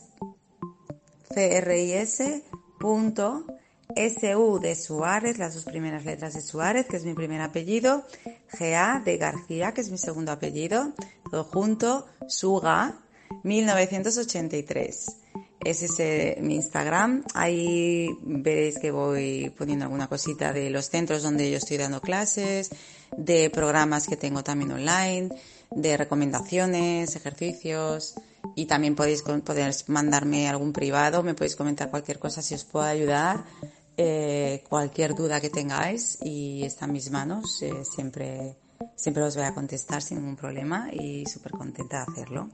c 1.34 1.58
r 1.58 2.02
s 2.02 2.44
punto 2.80 3.44
SU 3.96 4.60
de 4.60 4.76
Suárez, 4.76 5.38
las 5.38 5.56
dos 5.56 5.66
primeras 5.66 6.06
letras 6.06 6.34
de 6.34 6.42
Suárez, 6.42 6.86
que 6.88 6.98
es 6.98 7.06
mi 7.06 7.14
primer 7.14 7.42
apellido, 7.42 8.04
GA 8.60 9.02
de 9.04 9.18
García, 9.18 9.74
que 9.74 9.82
es 9.82 9.90
mi 9.90 9.98
segundo 9.98 10.32
apellido, 10.32 10.94
todo 11.30 11.44
junto, 11.44 12.08
Suga, 12.28 12.96
1983. 13.44 15.18
Ese 15.64 15.86
es 15.86 16.00
eh, 16.00 16.38
mi 16.42 16.56
Instagram. 16.56 17.24
Ahí 17.34 18.10
veréis 18.22 18.80
que 18.80 18.92
voy 18.92 19.54
poniendo 19.58 19.86
alguna 19.86 20.08
cosita 20.08 20.52
de 20.52 20.70
los 20.70 20.90
centros 20.90 21.24
donde 21.24 21.50
yo 21.50 21.58
estoy 21.58 21.78
dando 21.78 22.02
clases, 22.02 22.70
de 23.18 23.50
programas 23.50 24.08
que 24.08 24.18
tengo 24.18 24.44
también 24.44 24.72
online, 24.72 25.30
de 25.72 25.98
recomendaciones, 25.98 27.16
ejercicios 27.16 28.16
y 28.56 28.66
también 28.66 28.96
podéis, 28.96 29.22
podéis 29.22 29.88
mandarme 29.88 30.50
algún 30.50 30.74
privado, 30.74 31.24
me 31.24 31.34
podéis 31.34 31.56
comentar 31.56 31.90
cualquier 31.90 32.20
cosa 32.20 32.42
si 32.42 32.56
os 32.56 32.66
puedo 32.66 32.86
ayudar 32.86 33.46
eh, 33.98 34.64
cualquier 34.68 35.14
duda 35.16 35.40
que 35.40 35.50
tengáis 35.50 36.18
y 36.22 36.64
está 36.64 36.86
en 36.86 36.94
mis 36.94 37.12
manos. 37.12 37.62
Eh, 37.62 37.84
siempre, 37.84 38.58
siempre 38.96 39.24
os 39.24 39.36
voy 39.36 39.46
a 39.46 39.54
contestar 39.54 40.02
sin 40.02 40.20
ningún 40.20 40.36
problema 40.36 40.90
y 40.92 41.26
súper 41.26 41.52
contenta 41.52 41.98
de 42.06 42.12
hacerlo. 42.12 42.50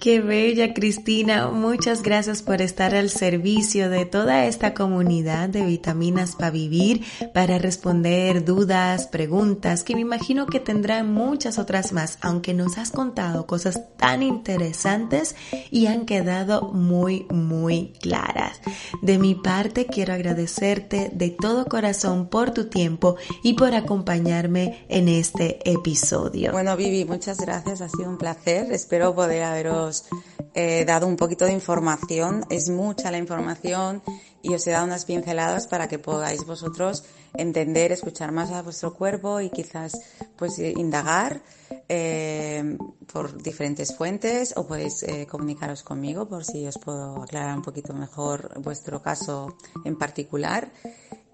Qué 0.00 0.20
bella 0.20 0.74
Cristina, 0.74 1.48
muchas 1.48 2.04
gracias 2.04 2.42
por 2.42 2.62
estar 2.62 2.94
al 2.94 3.10
servicio 3.10 3.90
de 3.90 4.04
toda 4.04 4.46
esta 4.46 4.72
comunidad 4.72 5.48
de 5.48 5.66
vitaminas 5.66 6.36
para 6.36 6.52
vivir, 6.52 7.04
para 7.34 7.58
responder 7.58 8.44
dudas, 8.44 9.08
preguntas, 9.08 9.82
que 9.82 9.96
me 9.96 10.02
imagino 10.02 10.46
que 10.46 10.60
tendrán 10.60 11.12
muchas 11.12 11.58
otras 11.58 11.92
más, 11.92 12.16
aunque 12.20 12.54
nos 12.54 12.78
has 12.78 12.92
contado 12.92 13.48
cosas 13.48 13.80
tan 13.96 14.22
interesantes 14.22 15.34
y 15.72 15.86
han 15.86 16.06
quedado 16.06 16.70
muy, 16.72 17.26
muy 17.30 17.92
claras. 18.00 18.60
De 19.02 19.18
mi 19.18 19.34
parte 19.34 19.86
quiero 19.86 20.12
agradecerte 20.14 21.10
de 21.12 21.30
todo 21.30 21.64
corazón 21.64 22.28
por 22.28 22.52
tu 22.52 22.68
tiempo 22.68 23.16
y 23.42 23.54
por 23.54 23.74
acompañarme 23.74 24.86
en 24.88 25.08
este 25.08 25.58
episodio. 25.68 26.52
Bueno, 26.52 26.76
Vivi, 26.76 27.04
muchas 27.04 27.38
gracias, 27.38 27.80
ha 27.80 27.88
sido 27.88 28.08
un 28.08 28.16
placer, 28.16 28.70
espero 28.70 29.12
poder 29.12 29.42
haberos 29.42 29.87
he 30.54 30.84
dado 30.84 31.06
un 31.06 31.16
poquito 31.16 31.44
de 31.44 31.52
información, 31.52 32.44
es 32.50 32.68
mucha 32.68 33.10
la 33.10 33.18
información 33.18 34.02
y 34.42 34.54
os 34.54 34.66
he 34.66 34.70
dado 34.70 34.86
unas 34.86 35.04
pinceladas 35.04 35.66
para 35.66 35.88
que 35.88 35.98
podáis 35.98 36.44
vosotros 36.44 37.04
entender, 37.34 37.92
escuchar 37.92 38.32
más 38.32 38.50
a 38.50 38.62
vuestro 38.62 38.94
cuerpo 38.94 39.40
y 39.40 39.50
quizás 39.50 39.92
pues 40.36 40.58
indagar 40.58 41.40
eh, 41.88 42.76
por 43.12 43.42
diferentes 43.42 43.94
fuentes 43.96 44.54
o 44.56 44.66
podéis 44.66 45.02
eh, 45.02 45.26
comunicaros 45.26 45.82
conmigo 45.82 46.28
por 46.28 46.44
si 46.44 46.66
os 46.66 46.78
puedo 46.78 47.22
aclarar 47.22 47.56
un 47.56 47.62
poquito 47.62 47.94
mejor 47.94 48.60
vuestro 48.60 49.00
caso 49.02 49.56
en 49.84 49.96
particular. 49.96 50.70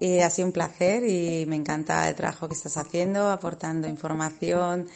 Y 0.01 0.19
ha 0.21 0.29
sido 0.29 0.47
un 0.47 0.53
placer 0.53 1.09
y 1.09 1.47
me 1.47 1.57
encanta 1.57 2.09
el 2.09 2.15
trabajo 2.15 2.49
que 2.49 2.55
estás 2.55 2.77
haciendo, 2.77 3.31
aportando 3.31 3.89
información 3.89 4.89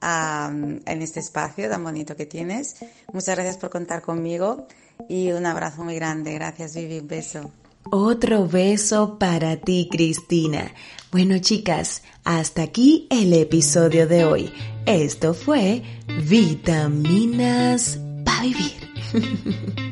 en 0.00 1.02
este 1.02 1.20
espacio 1.20 1.68
tan 1.68 1.82
bonito 1.82 2.14
que 2.14 2.26
tienes. 2.26 2.76
Muchas 3.12 3.34
gracias 3.34 3.56
por 3.56 3.70
contar 3.70 4.02
conmigo 4.02 4.66
y 5.08 5.32
un 5.32 5.46
abrazo 5.46 5.84
muy 5.84 5.96
grande. 5.96 6.34
Gracias, 6.34 6.74
Vivi. 6.74 6.98
Un 7.00 7.08
beso. 7.08 7.50
Otro 7.90 8.46
beso 8.46 9.18
para 9.18 9.56
ti, 9.56 9.88
Cristina. 9.90 10.72
Bueno, 11.10 11.38
chicas, 11.38 12.02
hasta 12.24 12.62
aquí 12.62 13.06
el 13.10 13.32
episodio 13.32 14.06
de 14.06 14.24
hoy. 14.24 14.52
Esto 14.86 15.34
fue 15.34 15.82
Vitaminas 16.28 17.98
para 18.24 18.42
vivir. 18.42 18.72